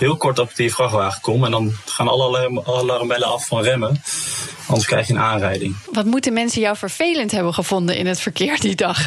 heel 0.00 0.16
kort 0.16 0.38
op 0.38 0.50
die 0.54 0.72
vrachtwagen 0.72 1.20
kom. 1.20 1.44
En 1.44 1.50
dan 1.50 1.72
gaan 1.84 2.08
alle 2.08 2.62
alarmbellen 2.64 3.28
af 3.28 3.46
van 3.46 3.62
remmen. 3.62 4.02
Anders 4.66 4.86
krijg 4.86 5.06
je 5.06 5.12
een 5.12 5.20
aanrijding. 5.20 5.76
Wat 5.92 6.04
moeten 6.04 6.32
mensen 6.32 6.60
jou 6.60 6.76
vervelend 6.76 7.30
hebben 7.30 7.54
gevonden 7.54 7.96
in 7.96 8.06
het 8.06 8.20
verkeer 8.20 8.60
die 8.60 8.74
dag? 8.74 9.06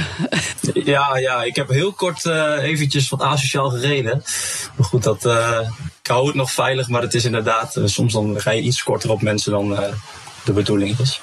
Ja, 0.73 1.17
ja 1.17 1.43
ik 1.43 1.56
heb 1.56 1.69
heel 1.69 1.91
kort 1.93 2.25
uh, 2.25 2.63
eventjes 2.63 3.10
wat 3.10 3.21
asociaal 3.21 3.69
gereden. 3.69 4.23
Maar 4.75 4.88
goed, 4.88 5.03
dat, 5.03 5.25
uh, 5.25 5.60
ik 6.01 6.08
hou 6.08 6.25
het 6.25 6.36
nog 6.36 6.51
veilig. 6.51 6.88
Maar 6.88 7.01
het 7.01 7.13
is 7.13 7.25
inderdaad, 7.25 7.75
uh, 7.75 7.84
soms 7.86 8.13
dan 8.13 8.41
ga 8.41 8.51
je 8.51 8.62
iets 8.62 8.84
korter 8.84 9.12
op 9.12 9.21
mensen 9.21 9.51
dan 9.51 9.77
de 10.45 10.53
bedoeling 10.53 10.99
is. 10.99 11.21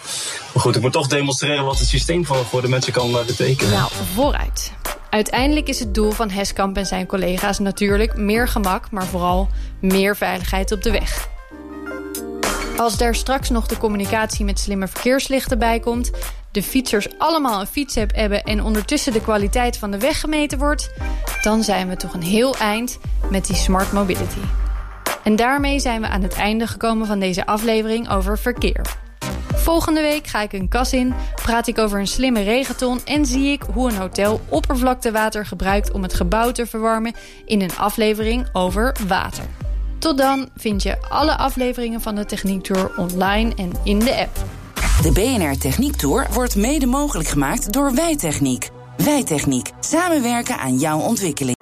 Maar 0.52 0.62
goed, 0.62 0.76
ik 0.76 0.82
moet 0.82 0.92
toch 0.92 1.06
demonstreren 1.06 1.64
wat 1.64 1.78
het 1.78 1.88
systeem 1.88 2.26
voor, 2.26 2.44
voor 2.44 2.62
de 2.62 2.68
mensen 2.68 2.92
kan 2.92 3.12
betekenen. 3.26 3.72
Nou, 3.72 3.90
vooruit. 4.14 4.72
Uiteindelijk 5.10 5.68
is 5.68 5.78
het 5.78 5.94
doel 5.94 6.10
van 6.10 6.30
Heskamp 6.30 6.76
en 6.76 6.86
zijn 6.86 7.06
collega's 7.06 7.58
natuurlijk 7.58 8.16
meer 8.16 8.48
gemak, 8.48 8.90
maar 8.90 9.06
vooral 9.06 9.48
meer 9.80 10.16
veiligheid 10.16 10.72
op 10.72 10.82
de 10.82 10.90
weg. 10.90 11.28
Als 12.76 12.96
daar 12.96 13.14
straks 13.14 13.50
nog 13.50 13.66
de 13.66 13.78
communicatie 13.78 14.44
met 14.44 14.58
slimme 14.58 14.88
verkeerslichten 14.88 15.58
bij 15.58 15.80
komt, 15.80 16.10
de 16.52 16.62
fietsers 16.62 17.18
allemaal 17.18 17.60
een 17.60 17.66
fietsapp 17.66 18.14
hebben 18.14 18.42
en 18.42 18.62
ondertussen 18.62 19.12
de 19.12 19.20
kwaliteit 19.20 19.76
van 19.76 19.90
de 19.90 19.98
weg 19.98 20.20
gemeten 20.20 20.58
wordt, 20.58 20.90
dan 21.42 21.62
zijn 21.62 21.88
we 21.88 21.96
toch 21.96 22.14
een 22.14 22.22
heel 22.22 22.56
eind 22.56 22.98
met 23.30 23.46
die 23.46 23.56
smart 23.56 23.92
mobility. 23.92 24.40
En 25.24 25.36
daarmee 25.36 25.78
zijn 25.78 26.00
we 26.00 26.08
aan 26.08 26.22
het 26.22 26.34
einde 26.34 26.66
gekomen 26.66 27.06
van 27.06 27.20
deze 27.20 27.46
aflevering 27.46 28.10
over 28.10 28.38
verkeer. 28.38 29.09
Volgende 29.60 30.00
week 30.00 30.26
ga 30.26 30.40
ik 30.40 30.52
een 30.52 30.68
kas 30.68 30.92
in, 30.92 31.14
praat 31.34 31.66
ik 31.66 31.78
over 31.78 31.98
een 31.98 32.06
slimme 32.06 32.42
regenton 32.42 33.00
en 33.04 33.26
zie 33.26 33.52
ik 33.52 33.62
hoe 33.74 33.90
een 33.90 33.96
hotel 33.96 34.40
oppervlaktewater 34.48 35.46
gebruikt 35.46 35.92
om 35.92 36.02
het 36.02 36.14
gebouw 36.14 36.52
te 36.52 36.66
verwarmen 36.66 37.14
in 37.44 37.60
een 37.60 37.76
aflevering 37.76 38.48
over 38.52 38.96
water. 39.06 39.44
Tot 39.98 40.18
dan 40.18 40.48
vind 40.56 40.82
je 40.82 40.96
alle 41.08 41.36
afleveringen 41.36 42.00
van 42.00 42.14
de 42.14 42.24
Techniek 42.24 42.62
Tour 42.62 42.92
online 42.96 43.54
en 43.54 43.72
in 43.84 43.98
de 43.98 44.16
app. 44.16 44.36
De 45.02 45.12
BNR 45.12 45.58
Techniek 45.58 45.96
Tour 45.96 46.26
wordt 46.32 46.56
mede 46.56 46.86
mogelijk 46.86 47.28
gemaakt 47.28 47.72
door 47.72 47.94
Wijtechniek. 47.94 48.70
Wijtechniek. 48.96 49.70
Samenwerken 49.80 50.58
aan 50.58 50.78
jouw 50.78 50.98
ontwikkeling. 50.98 51.56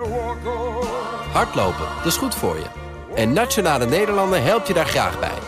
Hardlopen, 1.32 1.86
dat 1.96 2.06
is 2.06 2.16
goed 2.16 2.34
voor 2.34 2.56
je. 2.56 2.66
En 3.14 3.32
Nationale 3.32 3.86
Nederlanden 3.86 4.42
helpt 4.42 4.66
je 4.68 4.74
daar 4.74 4.86
graag 4.86 5.20
bij. 5.20 5.47